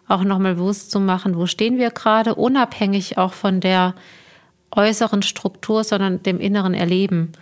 auch 0.06 0.22
nochmal 0.22 0.54
bewusst 0.54 0.92
zu 0.92 1.00
machen, 1.00 1.36
wo 1.36 1.46
stehen 1.46 1.76
wir 1.76 1.90
gerade, 1.90 2.36
unabhängig 2.36 3.18
auch 3.18 3.32
von 3.32 3.58
der 3.58 3.94
äußeren 4.70 5.22
Struktur, 5.22 5.82
sondern 5.82 6.22
dem 6.22 6.38
inneren 6.38 6.72
Erleben. 6.72 7.32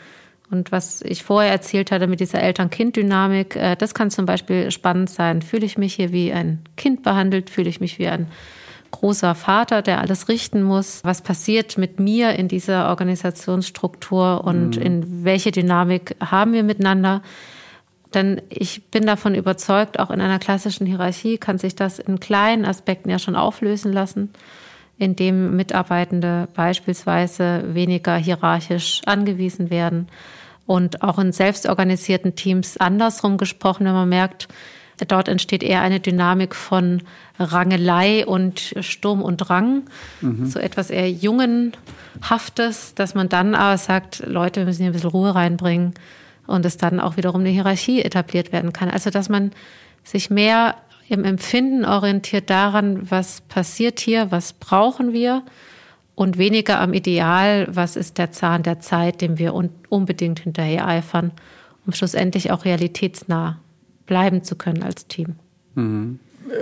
Und 0.50 0.72
was 0.72 1.02
ich 1.02 1.22
vorher 1.22 1.52
erzählt 1.52 1.90
hatte 1.90 2.06
mit 2.06 2.20
dieser 2.20 2.40
Eltern-Kind-Dynamik, 2.40 3.56
äh, 3.56 3.76
das 3.76 3.92
kann 3.92 4.10
zum 4.10 4.24
Beispiel 4.24 4.70
spannend 4.70 5.10
sein. 5.10 5.42
Fühle 5.42 5.66
ich 5.66 5.76
mich 5.76 5.92
hier 5.92 6.12
wie 6.12 6.32
ein 6.32 6.60
Kind 6.78 7.02
behandelt? 7.02 7.50
Fühle 7.50 7.68
ich 7.68 7.80
mich 7.80 7.98
wie 7.98 8.08
ein 8.08 8.28
großer 8.98 9.34
Vater, 9.34 9.82
der 9.82 10.00
alles 10.00 10.28
richten 10.28 10.62
muss? 10.62 11.00
Was 11.04 11.22
passiert 11.22 11.78
mit 11.78 12.00
mir 12.00 12.34
in 12.34 12.48
dieser 12.48 12.88
Organisationsstruktur 12.88 14.44
und 14.44 14.76
mhm. 14.76 14.82
in 14.82 15.24
welche 15.24 15.50
Dynamik 15.50 16.16
haben 16.20 16.52
wir 16.52 16.62
miteinander? 16.62 17.22
Denn 18.14 18.40
ich 18.48 18.90
bin 18.90 19.06
davon 19.06 19.34
überzeugt, 19.34 19.98
auch 19.98 20.10
in 20.10 20.20
einer 20.20 20.38
klassischen 20.38 20.86
Hierarchie 20.86 21.38
kann 21.38 21.58
sich 21.58 21.74
das 21.74 21.98
in 21.98 22.20
kleinen 22.20 22.64
Aspekten 22.64 23.10
ja 23.10 23.18
schon 23.18 23.36
auflösen 23.36 23.92
lassen 23.92 24.30
in 24.98 25.16
dem 25.16 25.56
Mitarbeitende 25.56 26.48
beispielsweise 26.54 27.74
weniger 27.74 28.16
hierarchisch 28.16 29.02
angewiesen 29.04 29.70
werden 29.70 30.08
und 30.66 31.02
auch 31.02 31.18
in 31.18 31.32
selbstorganisierten 31.32 32.34
Teams 32.34 32.76
andersrum 32.76 33.36
gesprochen, 33.36 33.86
wenn 33.86 33.92
man 33.92 34.08
merkt, 34.08 34.48
dort 35.04 35.28
entsteht 35.28 35.62
eher 35.62 35.82
eine 35.82 36.00
Dynamik 36.00 36.54
von 36.54 37.02
Rangelei 37.38 38.24
und 38.24 38.74
Sturm 38.80 39.22
und 39.22 39.36
Drang, 39.38 39.82
mhm. 40.20 40.46
so 40.46 40.58
etwas 40.58 40.90
eher 40.90 41.10
Jungenhaftes, 41.10 42.94
dass 42.94 43.14
man 43.14 43.28
dann 43.28 43.54
aber 43.54 43.76
sagt, 43.76 44.22
Leute, 44.26 44.60
wir 44.60 44.66
müssen 44.66 44.82
hier 44.82 44.90
ein 44.90 44.94
bisschen 44.94 45.10
Ruhe 45.10 45.34
reinbringen 45.34 45.94
und 46.46 46.64
es 46.64 46.76
dann 46.76 47.00
auch 47.00 47.16
wiederum 47.16 47.42
eine 47.42 47.50
Hierarchie 47.50 48.02
etabliert 48.02 48.52
werden 48.52 48.72
kann. 48.72 48.90
Also 48.90 49.10
dass 49.10 49.28
man 49.28 49.50
sich 50.02 50.30
mehr 50.30 50.76
im 51.08 51.24
Empfinden 51.24 51.84
orientiert 51.84 52.48
daran, 52.50 53.10
was 53.10 53.42
passiert 53.42 54.00
hier, 54.00 54.30
was 54.30 54.54
brauchen 54.54 55.12
wir 55.12 55.42
und 56.14 56.38
weniger 56.38 56.80
am 56.80 56.94
Ideal, 56.94 57.68
was 57.70 57.96
ist 57.96 58.18
der 58.18 58.32
Zahn 58.32 58.62
der 58.62 58.80
Zeit, 58.80 59.20
dem 59.20 59.38
wir 59.38 59.54
unbedingt 59.54 60.40
hinterher 60.40 60.86
eifern, 60.86 61.32
um 61.86 61.92
schlussendlich 61.92 62.50
auch 62.50 62.64
realitätsnah 62.64 63.60
bleiben 64.06 64.44
zu 64.44 64.56
können 64.56 64.82
als 64.82 65.06
Team. 65.06 65.36
Mhm. 65.74 66.18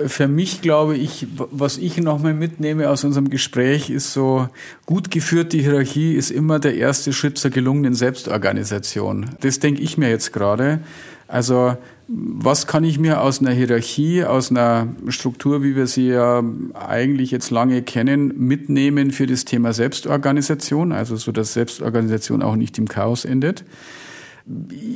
Für 0.06 0.28
mich 0.28 0.62
glaube 0.62 0.96
ich, 0.96 1.26
was 1.36 1.76
ich 1.76 1.98
nochmal 1.98 2.32
mitnehme 2.32 2.88
aus 2.88 3.04
unserem 3.04 3.28
Gespräch, 3.28 3.90
ist 3.90 4.14
so, 4.14 4.48
gut 4.86 5.10
geführte 5.10 5.58
Hierarchie 5.58 6.14
ist 6.14 6.30
immer 6.30 6.58
der 6.58 6.74
erste 6.76 7.12
Schritt 7.12 7.36
zur 7.36 7.50
gelungenen 7.50 7.94
Selbstorganisation. 7.94 9.26
Das 9.40 9.60
denke 9.60 9.82
ich 9.82 9.98
mir 9.98 10.08
jetzt 10.08 10.32
gerade. 10.32 10.80
Also 11.28 11.76
was 12.06 12.66
kann 12.66 12.84
ich 12.84 12.98
mir 12.98 13.20
aus 13.20 13.40
einer 13.40 13.50
Hierarchie, 13.50 14.24
aus 14.24 14.50
einer 14.50 14.88
Struktur, 15.08 15.62
wie 15.62 15.74
wir 15.74 15.86
sie 15.86 16.08
ja 16.08 16.42
eigentlich 16.74 17.30
jetzt 17.30 17.50
lange 17.50 17.82
kennen, 17.82 18.34
mitnehmen 18.36 19.10
für 19.10 19.26
das 19.26 19.44
Thema 19.44 19.72
Selbstorganisation, 19.72 20.92
also 20.92 21.16
so, 21.16 21.32
dass 21.32 21.54
Selbstorganisation 21.54 22.42
auch 22.42 22.56
nicht 22.56 22.76
im 22.78 22.88
Chaos 22.88 23.24
endet. 23.24 23.64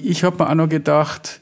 Ich 0.03 0.23
habe 0.23 0.43
mir 0.43 0.51
auch 0.51 0.55
noch 0.55 0.69
gedacht, 0.69 1.41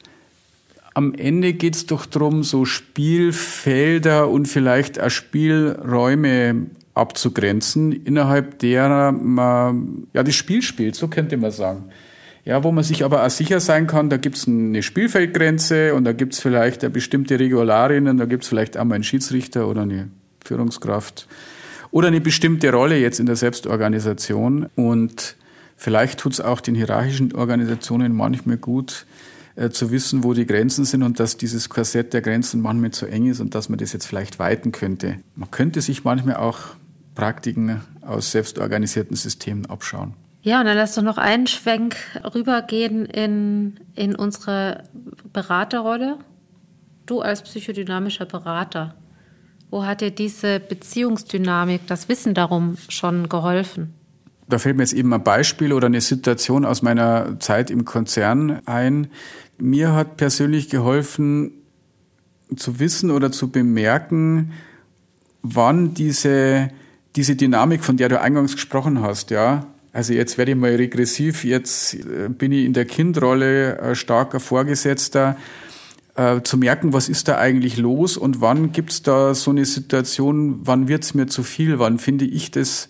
am 0.97 1.13
Ende 1.13 1.53
geht 1.53 1.75
es 1.75 1.85
doch 1.85 2.07
darum, 2.07 2.41
so 2.41 2.65
Spielfelder 2.65 4.27
und 4.29 4.47
vielleicht 4.47 4.99
auch 4.99 5.11
Spielräume 5.11 6.71
abzugrenzen, 6.95 7.91
innerhalb 7.91 8.57
derer 8.57 9.11
man 9.11 10.07
ja 10.13 10.23
das 10.23 10.33
Spiel 10.33 10.63
spielt, 10.63 10.95
so 10.95 11.07
könnte 11.07 11.37
man 11.37 11.51
sagen. 11.51 11.83
Ja, 12.45 12.63
wo 12.63 12.71
man 12.71 12.83
sich 12.83 13.05
aber 13.05 13.23
auch 13.23 13.29
sicher 13.29 13.59
sein 13.59 13.85
kann, 13.85 14.09
da 14.09 14.17
gibt 14.17 14.37
es 14.37 14.47
eine 14.47 14.81
Spielfeldgrenze 14.81 15.93
und 15.93 16.03
da 16.03 16.13
gibt 16.13 16.33
es 16.33 16.39
vielleicht 16.39 16.83
eine 16.83 16.89
bestimmte 16.89 17.39
Regularien 17.39 18.07
und 18.07 18.17
da 18.17 18.25
gibt 18.25 18.41
es 18.41 18.49
vielleicht 18.49 18.75
einmal 18.75 18.95
einen 18.95 19.03
Schiedsrichter 19.03 19.67
oder 19.67 19.83
eine 19.83 20.07
Führungskraft 20.43 21.27
oder 21.91 22.07
eine 22.07 22.21
bestimmte 22.21 22.71
Rolle 22.71 22.97
jetzt 22.97 23.19
in 23.19 23.27
der 23.27 23.35
Selbstorganisation. 23.35 24.67
Und 24.73 25.35
vielleicht 25.75 26.21
tut 26.21 26.33
es 26.33 26.41
auch 26.41 26.59
den 26.59 26.73
hierarchischen 26.73 27.35
Organisationen 27.35 28.15
manchmal 28.15 28.57
gut, 28.57 29.05
äh, 29.57 29.71
zu 29.71 29.89
wissen, 29.89 30.23
wo 30.23 30.35
die 30.35 30.45
Grenzen 30.45 30.85
sind 30.85 31.01
und 31.01 31.19
dass 31.19 31.35
dieses 31.35 31.67
Korsett 31.67 32.13
der 32.13 32.21
Grenzen 32.21 32.61
manchmal 32.61 32.91
zu 32.91 33.07
eng 33.07 33.25
ist 33.25 33.39
und 33.39 33.55
dass 33.55 33.69
man 33.69 33.79
das 33.79 33.91
jetzt 33.91 34.05
vielleicht 34.05 34.37
weiten 34.37 34.71
könnte. 34.71 35.17
Man 35.35 35.49
könnte 35.49 35.81
sich 35.81 36.03
manchmal 36.03 36.35
auch 36.35 36.59
Praktiken 37.15 37.81
aus 38.01 38.31
selbstorganisierten 38.31 39.17
Systemen 39.17 39.65
abschauen. 39.65 40.13
Ja, 40.43 40.59
und 40.59 40.67
dann 40.67 40.77
lass 40.77 40.93
doch 40.93 41.01
noch 41.01 41.17
einen 41.17 41.47
Schwenk 41.47 41.95
rübergehen 42.35 43.07
in, 43.07 43.79
in 43.95 44.15
unsere 44.15 44.83
Beraterrolle. 45.33 46.19
Du 47.07 47.21
als 47.21 47.41
psychodynamischer 47.41 48.25
Berater, 48.25 48.93
wo 49.71 49.85
hat 49.85 50.01
dir 50.01 50.11
diese 50.11 50.59
Beziehungsdynamik, 50.59 51.87
das 51.87 52.07
Wissen 52.09 52.35
darum 52.35 52.77
schon 52.89 53.27
geholfen? 53.27 53.95
Da 54.49 54.59
fällt 54.59 54.77
mir 54.77 54.83
jetzt 54.83 54.93
eben 54.93 55.13
ein 55.13 55.23
Beispiel 55.23 55.73
oder 55.73 55.87
eine 55.87 55.99
Situation 55.99 56.63
aus 56.63 56.81
meiner 56.81 57.39
Zeit 57.39 57.69
im 57.69 57.83
Konzern 57.83 58.61
ein. 58.65 59.07
Mir 59.59 59.93
hat 59.93 60.17
persönlich 60.17 60.69
geholfen, 60.69 61.51
zu 62.55 62.79
wissen 62.79 63.11
oder 63.11 63.31
zu 63.31 63.49
bemerken, 63.49 64.53
wann 65.41 65.93
diese, 65.93 66.69
diese 67.15 67.35
Dynamik, 67.35 67.83
von 67.83 67.97
der 67.97 68.09
du 68.09 68.21
eingangs 68.21 68.53
gesprochen 68.53 69.01
hast, 69.01 69.31
ja, 69.31 69.67
also 69.93 70.13
jetzt 70.13 70.37
werde 70.37 70.51
ich 70.51 70.57
mal 70.57 70.75
regressiv, 70.75 71.43
jetzt 71.43 71.95
äh, 71.95 72.29
bin 72.29 72.51
ich 72.51 72.65
in 72.65 72.73
der 72.73 72.85
Kindrolle 72.85 73.79
äh, 73.79 73.95
starker 73.95 74.39
Vorgesetzter, 74.39 75.37
äh, 76.15 76.41
zu 76.41 76.57
merken, 76.57 76.93
was 76.93 77.09
ist 77.09 77.27
da 77.27 77.37
eigentlich 77.37 77.77
los 77.77 78.17
und 78.17 78.41
wann 78.41 78.71
gibt 78.71 78.91
es 78.91 79.01
da 79.01 79.33
so 79.33 79.51
eine 79.51 79.65
Situation, 79.65 80.61
wann 80.63 80.87
wird 80.87 81.03
es 81.03 81.13
mir 81.13 81.27
zu 81.27 81.43
viel, 81.43 81.79
wann 81.79 81.99
finde 81.99 82.25
ich 82.25 82.51
das 82.51 82.89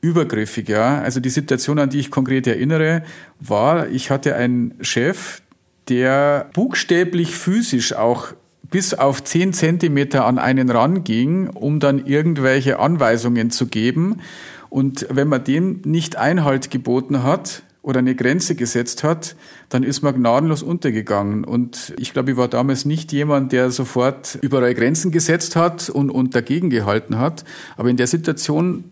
übergriffig, 0.00 0.68
ja. 0.68 1.00
Also 1.00 1.20
die 1.20 1.30
Situation, 1.30 1.78
an 1.78 1.90
die 1.90 2.00
ich 2.00 2.10
konkret 2.10 2.46
erinnere, 2.46 3.02
war, 3.40 3.88
ich 3.88 4.10
hatte 4.10 4.36
einen 4.36 4.74
Chef, 4.80 5.42
der 5.88 6.50
buchstäblich 6.52 7.36
physisch 7.36 7.92
auch 7.92 8.32
bis 8.70 8.94
auf 8.94 9.22
zehn 9.22 9.52
Zentimeter 9.52 10.24
an 10.24 10.38
einen 10.38 10.70
ranging, 10.70 11.48
um 11.48 11.80
dann 11.80 12.04
irgendwelche 12.04 12.78
Anweisungen 12.78 13.50
zu 13.50 13.66
geben. 13.66 14.20
Und 14.68 15.06
wenn 15.10 15.28
man 15.28 15.44
dem 15.44 15.82
nicht 15.84 16.16
Einhalt 16.16 16.70
geboten 16.70 17.22
hat 17.22 17.62
oder 17.82 18.00
eine 18.00 18.16
Grenze 18.16 18.56
gesetzt 18.56 19.04
hat, 19.04 19.36
dann 19.68 19.84
ist 19.84 20.02
man 20.02 20.16
gnadenlos 20.16 20.64
untergegangen. 20.64 21.44
Und 21.44 21.94
ich 21.98 22.12
glaube, 22.12 22.32
ich 22.32 22.36
war 22.36 22.48
damals 22.48 22.84
nicht 22.84 23.12
jemand, 23.12 23.52
der 23.52 23.70
sofort 23.70 24.36
überall 24.42 24.74
Grenzen 24.74 25.12
gesetzt 25.12 25.54
hat 25.54 25.88
und, 25.88 26.10
und 26.10 26.34
dagegen 26.34 26.68
gehalten 26.68 27.18
hat. 27.18 27.44
Aber 27.76 27.88
in 27.88 27.96
der 27.96 28.08
Situation 28.08 28.90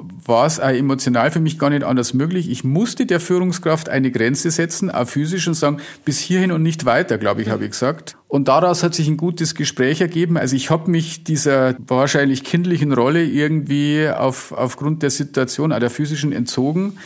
war 0.00 0.46
es 0.46 0.60
auch 0.60 0.68
emotional 0.68 1.30
für 1.30 1.40
mich 1.40 1.58
gar 1.58 1.70
nicht 1.70 1.82
anders 1.82 2.14
möglich. 2.14 2.50
Ich 2.50 2.64
musste 2.64 3.06
der 3.06 3.20
Führungskraft 3.20 3.88
eine 3.88 4.10
Grenze 4.10 4.50
setzen, 4.50 4.90
auch 4.90 5.08
physisch 5.08 5.48
und 5.48 5.54
sagen, 5.54 5.78
bis 6.04 6.18
hierhin 6.18 6.52
und 6.52 6.62
nicht 6.62 6.84
weiter, 6.84 7.18
glaube 7.18 7.42
ich, 7.42 7.48
habe 7.48 7.64
ich 7.64 7.70
gesagt. 7.70 8.16
Und 8.28 8.48
daraus 8.48 8.82
hat 8.82 8.94
sich 8.94 9.08
ein 9.08 9.16
gutes 9.16 9.54
Gespräch 9.54 10.00
ergeben. 10.00 10.36
Also 10.36 10.54
ich 10.54 10.70
habe 10.70 10.90
mich 10.90 11.24
dieser 11.24 11.74
wahrscheinlich 11.78 12.44
kindlichen 12.44 12.92
Rolle 12.92 13.24
irgendwie 13.24 14.08
auf, 14.08 14.52
aufgrund 14.52 15.02
der 15.02 15.10
Situation, 15.10 15.72
auch 15.72 15.80
der 15.80 15.90
physischen, 15.90 16.32
entzogen. 16.32 16.98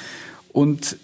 Und 0.52 0.96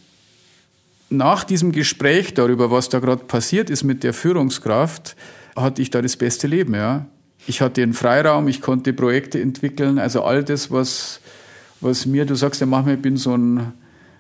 nach 1.10 1.44
diesem 1.44 1.72
Gespräch 1.72 2.34
darüber, 2.34 2.70
was 2.70 2.88
da 2.88 2.98
gerade 2.98 3.24
passiert 3.24 3.70
ist 3.70 3.84
mit 3.84 4.04
der 4.04 4.12
Führungskraft, 4.12 5.16
hatte 5.56 5.82
ich 5.82 5.90
da 5.90 6.02
das 6.02 6.16
beste 6.16 6.46
Leben, 6.46 6.74
ja. 6.74 7.06
Ich 7.46 7.62
hatte 7.62 7.82
einen 7.82 7.94
Freiraum, 7.94 8.46
ich 8.48 8.60
konnte 8.60 8.92
Projekte 8.92 9.40
entwickeln, 9.40 9.98
also 9.98 10.22
all 10.22 10.44
das, 10.44 10.70
was 10.70 11.20
was 11.80 12.06
mir, 12.06 12.24
du 12.24 12.34
sagst 12.34 12.60
ja 12.60 12.66
manchmal, 12.66 12.96
ich 12.96 13.02
bin 13.02 13.16
so 13.16 13.36
ein, 13.36 13.72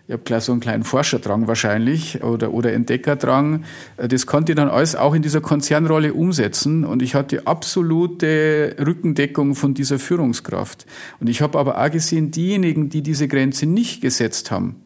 ich 0.06 0.12
habe 0.12 0.22
gleich 0.24 0.44
so 0.44 0.52
einen 0.52 0.60
kleinen 0.60 0.84
Forscherdrang 0.84 1.48
wahrscheinlich 1.48 2.22
oder, 2.22 2.52
oder 2.52 2.72
Entdeckerdrang. 2.72 3.64
Das 3.96 4.26
konnte 4.26 4.52
ich 4.52 4.56
dann 4.56 4.68
alles 4.68 4.94
auch 4.96 5.14
in 5.14 5.20
dieser 5.20 5.42
Konzernrolle 5.42 6.14
umsetzen 6.14 6.84
und 6.84 7.02
ich 7.02 7.14
hatte 7.14 7.46
absolute 7.46 8.74
Rückendeckung 8.78 9.54
von 9.54 9.74
dieser 9.74 9.98
Führungskraft. 9.98 10.86
Und 11.20 11.28
ich 11.28 11.42
habe 11.42 11.58
aber 11.58 11.78
auch 11.78 11.90
gesehen, 11.90 12.30
diejenigen, 12.30 12.88
die 12.88 13.02
diese 13.02 13.28
Grenze 13.28 13.66
nicht 13.66 14.00
gesetzt 14.00 14.50
haben, 14.50 14.76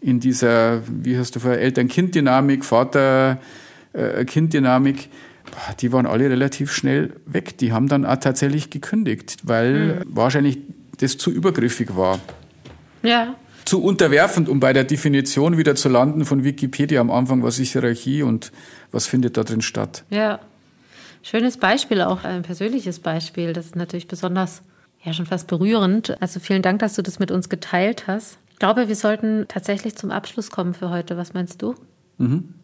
in 0.00 0.18
dieser, 0.20 0.82
wie 0.88 1.16
hast 1.16 1.36
du 1.36 1.40
vorher, 1.40 1.60
Eltern-Kind-Dynamik, 1.60 2.64
Vater-Kind-Dynamik, 2.64 5.08
die 5.80 5.92
waren 5.92 6.06
alle 6.06 6.28
relativ 6.28 6.72
schnell 6.72 7.14
weg. 7.26 7.56
Die 7.58 7.72
haben 7.72 7.88
dann 7.88 8.04
auch 8.04 8.16
tatsächlich 8.16 8.70
gekündigt, 8.70 9.36
weil 9.44 10.00
mhm. 10.00 10.02
wahrscheinlich 10.08 10.58
das 11.04 11.18
zu 11.18 11.30
übergriffig 11.30 11.96
war. 11.96 12.20
Ja. 13.02 13.36
Zu 13.64 13.82
unterwerfend, 13.82 14.48
um 14.48 14.60
bei 14.60 14.72
der 14.72 14.84
Definition 14.84 15.56
wieder 15.56 15.74
zu 15.74 15.88
landen 15.88 16.24
von 16.24 16.44
Wikipedia 16.44 17.00
am 17.00 17.10
Anfang, 17.10 17.42
was 17.42 17.58
ist 17.58 17.72
Hierarchie 17.72 18.22
und 18.22 18.52
was 18.90 19.06
findet 19.06 19.36
da 19.36 19.44
drin 19.44 19.62
statt. 19.62 20.04
Ja. 20.10 20.40
Schönes 21.22 21.56
Beispiel, 21.56 22.02
auch 22.02 22.24
ein 22.24 22.42
persönliches 22.42 22.98
Beispiel. 22.98 23.54
Das 23.54 23.66
ist 23.66 23.76
natürlich 23.76 24.08
besonders, 24.08 24.62
ja, 25.02 25.14
schon 25.14 25.24
fast 25.24 25.46
berührend. 25.46 26.20
Also 26.20 26.40
vielen 26.40 26.60
Dank, 26.60 26.80
dass 26.80 26.94
du 26.94 27.02
das 27.02 27.18
mit 27.18 27.30
uns 27.30 27.48
geteilt 27.48 28.06
hast. 28.06 28.36
Ich 28.50 28.58
glaube, 28.58 28.88
wir 28.88 28.96
sollten 28.96 29.46
tatsächlich 29.48 29.96
zum 29.96 30.10
Abschluss 30.10 30.50
kommen 30.50 30.74
für 30.74 30.90
heute. 30.90 31.16
Was 31.16 31.32
meinst 31.32 31.62
du? 31.62 31.74
Mhm. 32.18 32.54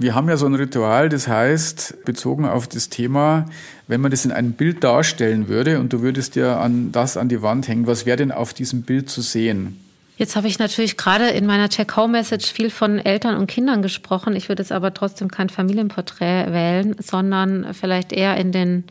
Wir 0.00 0.14
haben 0.14 0.28
ja 0.28 0.36
so 0.36 0.46
ein 0.46 0.54
Ritual, 0.54 1.08
das 1.08 1.26
heißt, 1.26 2.04
bezogen 2.04 2.46
auf 2.46 2.68
das 2.68 2.88
Thema, 2.88 3.46
wenn 3.88 4.00
man 4.00 4.12
das 4.12 4.24
in 4.24 4.30
einem 4.30 4.52
Bild 4.52 4.84
darstellen 4.84 5.48
würde 5.48 5.80
und 5.80 5.92
du 5.92 6.02
würdest 6.02 6.36
dir 6.36 6.58
an 6.58 6.92
das 6.92 7.16
an 7.16 7.28
die 7.28 7.42
Wand 7.42 7.66
hängen, 7.66 7.88
was 7.88 8.06
wäre 8.06 8.16
denn 8.16 8.30
auf 8.30 8.54
diesem 8.54 8.82
Bild 8.82 9.10
zu 9.10 9.22
sehen? 9.22 9.80
Jetzt 10.16 10.36
habe 10.36 10.46
ich 10.46 10.60
natürlich 10.60 10.96
gerade 10.96 11.28
in 11.30 11.46
meiner 11.46 11.68
Check-Home-Message 11.68 12.52
viel 12.52 12.70
von 12.70 13.00
Eltern 13.00 13.36
und 13.36 13.48
Kindern 13.48 13.82
gesprochen. 13.82 14.36
Ich 14.36 14.48
würde 14.48 14.62
jetzt 14.62 14.70
aber 14.70 14.94
trotzdem 14.94 15.32
kein 15.32 15.48
Familienporträt 15.48 16.52
wählen, 16.52 16.94
sondern 17.00 17.74
vielleicht 17.74 18.12
eher 18.12 18.36
in 18.36 18.52
den 18.52 18.84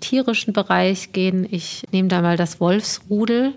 tierischen 0.00 0.54
Bereich 0.54 1.12
gehen. 1.12 1.46
Ich 1.50 1.84
nehme 1.92 2.08
da 2.08 2.22
mal 2.22 2.38
das 2.38 2.60
Wolfsrudel, 2.60 3.52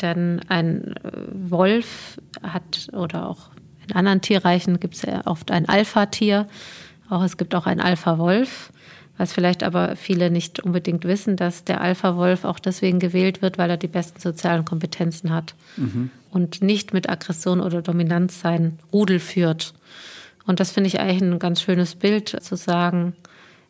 denn 0.00 0.40
ein 0.48 0.94
Wolf 1.32 2.18
hat 2.42 2.88
oder 2.92 3.28
auch 3.28 3.50
in 3.90 3.96
anderen 3.96 4.20
Tierreichen 4.20 4.80
gibt 4.80 4.94
es 4.94 5.02
ja 5.02 5.26
oft 5.26 5.50
ein 5.50 5.68
Alpha-Tier. 5.68 6.46
Auch 7.08 7.22
es 7.22 7.36
gibt 7.36 7.54
auch 7.54 7.66
ein 7.66 7.80
Alpha-Wolf. 7.80 8.72
Was 9.18 9.34
vielleicht 9.34 9.62
aber 9.62 9.96
viele 9.96 10.30
nicht 10.30 10.60
unbedingt 10.60 11.04
wissen, 11.04 11.36
dass 11.36 11.64
der 11.64 11.82
Alpha-Wolf 11.82 12.44
auch 12.44 12.58
deswegen 12.58 13.00
gewählt 13.00 13.42
wird, 13.42 13.58
weil 13.58 13.68
er 13.68 13.76
die 13.76 13.88
besten 13.88 14.18
sozialen 14.18 14.64
Kompetenzen 14.64 15.30
hat 15.30 15.54
mhm. 15.76 16.10
und 16.30 16.62
nicht 16.62 16.94
mit 16.94 17.10
Aggression 17.10 17.60
oder 17.60 17.82
Dominanz 17.82 18.40
sein 18.40 18.78
Rudel 18.92 19.18
führt. 19.18 19.74
Und 20.46 20.58
das 20.58 20.70
finde 20.70 20.88
ich 20.88 21.00
eigentlich 21.00 21.20
ein 21.20 21.38
ganz 21.38 21.60
schönes 21.60 21.96
Bild, 21.96 22.28
zu 22.42 22.56
sagen, 22.56 23.14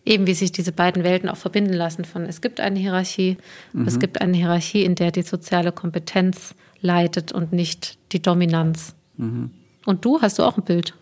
eben 0.04 0.28
wie 0.28 0.34
sich 0.34 0.52
diese 0.52 0.70
beiden 0.70 1.02
Welten 1.02 1.28
auch 1.28 1.36
verbinden 1.36 1.74
lassen 1.74 2.04
von 2.04 2.22
es 2.26 2.40
gibt 2.40 2.60
eine 2.60 2.78
Hierarchie, 2.78 3.36
mhm. 3.72 3.88
es 3.88 3.98
gibt 3.98 4.20
eine 4.20 4.36
Hierarchie, 4.36 4.84
in 4.84 4.94
der 4.94 5.10
die 5.10 5.22
soziale 5.22 5.72
Kompetenz 5.72 6.54
leitet 6.80 7.32
und 7.32 7.52
nicht 7.52 7.98
die 8.12 8.22
Dominanz. 8.22 8.94
Mhm. 9.16 9.50
Und 9.86 10.04
du, 10.04 10.20
hast 10.20 10.38
du 10.38 10.42
auch 10.42 10.56
ein 10.56 10.64
Bild? 10.64 10.94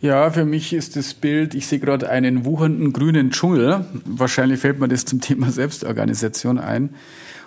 Ja, 0.00 0.30
für 0.30 0.44
mich 0.44 0.72
ist 0.72 0.96
das 0.96 1.14
Bild, 1.14 1.54
ich 1.54 1.66
sehe 1.66 1.78
gerade 1.78 2.08
einen 2.08 2.44
wuchernden 2.44 2.92
grünen 2.92 3.30
Dschungel. 3.30 3.84
Wahrscheinlich 4.04 4.60
fällt 4.60 4.78
mir 4.78 4.88
das 4.88 5.04
zum 5.04 5.20
Thema 5.20 5.50
Selbstorganisation 5.50 6.58
ein. 6.58 6.90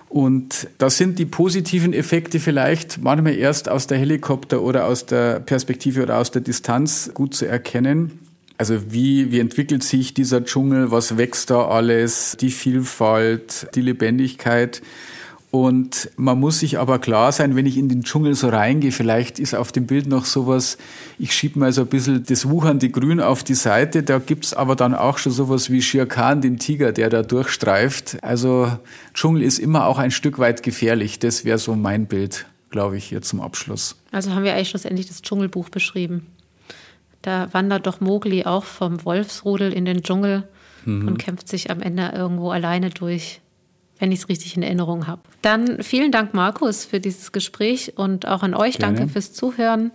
Und 0.10 0.68
da 0.78 0.90
sind 0.90 1.20
die 1.20 1.26
positiven 1.26 1.94
Effekte 1.94 2.42
vielleicht 2.42 3.02
manchmal 3.02 3.36
erst 3.36 3.70
aus 3.70 3.88
der 3.88 3.98
Helikopter 3.98 4.62
oder 4.62 4.86
aus 4.86 5.06
der 5.06 5.40
Perspektive 5.40 6.04
oder 6.04 6.18
aus 6.18 6.32
der 6.32 6.42
Distanz 6.42 7.12
gut 7.14 7.34
zu 7.34 7.46
erkennen. 7.46 8.20
Also 8.58 8.92
wie, 8.92 9.32
wie 9.32 9.40
entwickelt 9.40 9.84
sich 9.84 10.14
dieser 10.14 10.44
Dschungel, 10.44 10.92
was 10.92 11.18
wächst 11.18 11.50
da 11.50 11.66
alles, 11.66 12.36
die 12.40 12.52
Vielfalt, 12.52 13.68
die 13.74 13.82
Lebendigkeit. 13.82 14.82
Und 15.52 16.10
man 16.16 16.40
muss 16.40 16.60
sich 16.60 16.80
aber 16.80 16.98
klar 16.98 17.34
sein, 17.34 17.58
wenn 17.58 17.66
ich 17.66 17.78
in 17.78 17.90
den 17.90 18.04
Dschungel 18.04 18.36
so 18.36 18.48
reingehe, 18.48 18.94
vielleicht 18.94 19.38
ist 19.38 19.54
auf 19.54 19.74
dem 19.74 19.86
Bild 19.86 20.08
noch 20.08 20.24
sowas, 20.24 20.78
ich 21.20 21.34
schiebe 21.34 21.60
mal 21.60 21.74
so 21.74 21.82
ein 21.82 21.88
bisschen 21.88 22.24
das 22.24 22.50
wuchernde 22.50 22.90
Grün 22.90 23.20
auf 23.20 23.44
die 23.44 23.56
Seite, 23.56 24.02
da 24.02 24.20
gibt's 24.20 24.54
aber 24.54 24.78
dann 24.78 24.96
auch 24.96 25.18
schon 25.18 25.34
sowas 25.34 25.70
wie 25.70 25.82
Shere 25.82 26.08
Khan, 26.08 26.40
den 26.40 26.58
Tiger, 26.58 26.94
der 26.94 27.10
da 27.10 27.22
durchstreift. 27.22 28.24
Also 28.24 28.72
Dschungel 29.14 29.44
ist 29.44 29.60
immer 29.60 29.88
auch 29.88 30.00
ein 30.00 30.12
Stück 30.12 30.40
weit 30.40 30.64
gefährlich. 30.64 31.20
Das 31.20 31.44
wäre 31.44 31.58
so 31.58 31.76
mein 31.76 32.06
Bild, 32.06 32.46
glaube 32.70 32.96
ich, 32.96 33.04
hier 33.04 33.22
zum 33.22 33.42
Abschluss. 33.42 33.98
Also 34.14 34.34
haben 34.34 34.46
wir 34.46 34.54
eigentlich 34.54 34.70
schlussendlich 34.70 35.08
das 35.10 35.22
Dschungelbuch 35.22 35.68
beschrieben. 35.68 36.28
Da 37.24 37.54
wandert 37.54 37.88
doch 37.88 38.00
Mowgli 38.00 38.46
auch 38.46 38.64
vom 38.64 39.04
Wolfsrudel 39.04 39.74
in 39.74 39.84
den 39.84 40.02
Dschungel 40.02 40.48
mhm. 40.86 41.10
und 41.10 41.18
kämpft 41.18 41.50
sich 41.50 41.70
am 41.70 41.82
Ende 41.82 42.14
irgendwo 42.16 42.52
alleine 42.52 42.90
durch 42.90 43.41
wenn 44.02 44.12
ich 44.12 44.20
es 44.20 44.30
richtig 44.30 44.58
in 44.58 44.64
Erinnerung 44.64 45.08
habe. 45.08 45.22
Dann 45.42 45.82
vielen 45.82 46.12
Dank, 46.12 46.34
Markus, 46.34 46.84
für 46.84 47.00
dieses 47.00 47.32
Gespräch 47.32 47.98
und 47.98 48.28
auch 48.28 48.44
an 48.44 48.54
euch 48.54 48.80
Gerne. 48.80 48.98
danke 48.98 49.14
fürs 49.14 49.32
Zuhören. 49.32 49.92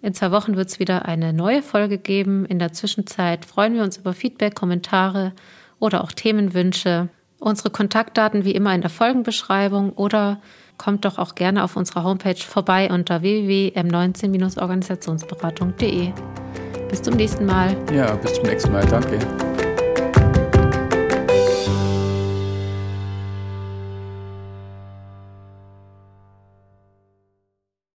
In 0.00 0.14
zwei 0.14 0.32
Wochen 0.32 0.56
wird 0.56 0.68
es 0.68 0.80
wieder 0.80 1.04
eine 1.04 1.32
neue 1.32 1.62
Folge 1.62 1.98
geben. 1.98 2.44
In 2.46 2.58
der 2.58 2.72
Zwischenzeit 2.72 3.44
freuen 3.44 3.74
wir 3.74 3.84
uns 3.84 3.98
über 3.98 4.14
Feedback, 4.14 4.56
Kommentare 4.56 5.32
oder 5.78 6.02
auch 6.02 6.10
Themenwünsche. 6.12 7.08
Unsere 7.38 7.70
Kontaktdaten 7.70 8.44
wie 8.44 8.50
immer 8.52 8.74
in 8.74 8.80
der 8.80 8.90
Folgenbeschreibung 8.90 9.92
oder 9.92 10.40
kommt 10.78 11.04
doch 11.04 11.18
auch 11.18 11.34
gerne 11.34 11.62
auf 11.62 11.76
unserer 11.76 12.04
Homepage 12.04 12.36
vorbei 12.36 12.90
unter 12.90 13.20
www.m19-organisationsberatung.de. 13.22 16.12
Bis 16.88 17.02
zum 17.02 17.14
nächsten 17.14 17.44
Mal. 17.46 17.76
Ja, 17.94 18.14
bis 18.16 18.34
zum 18.34 18.42
nächsten 18.44 18.72
Mal. 18.72 18.84
Danke. 18.86 19.18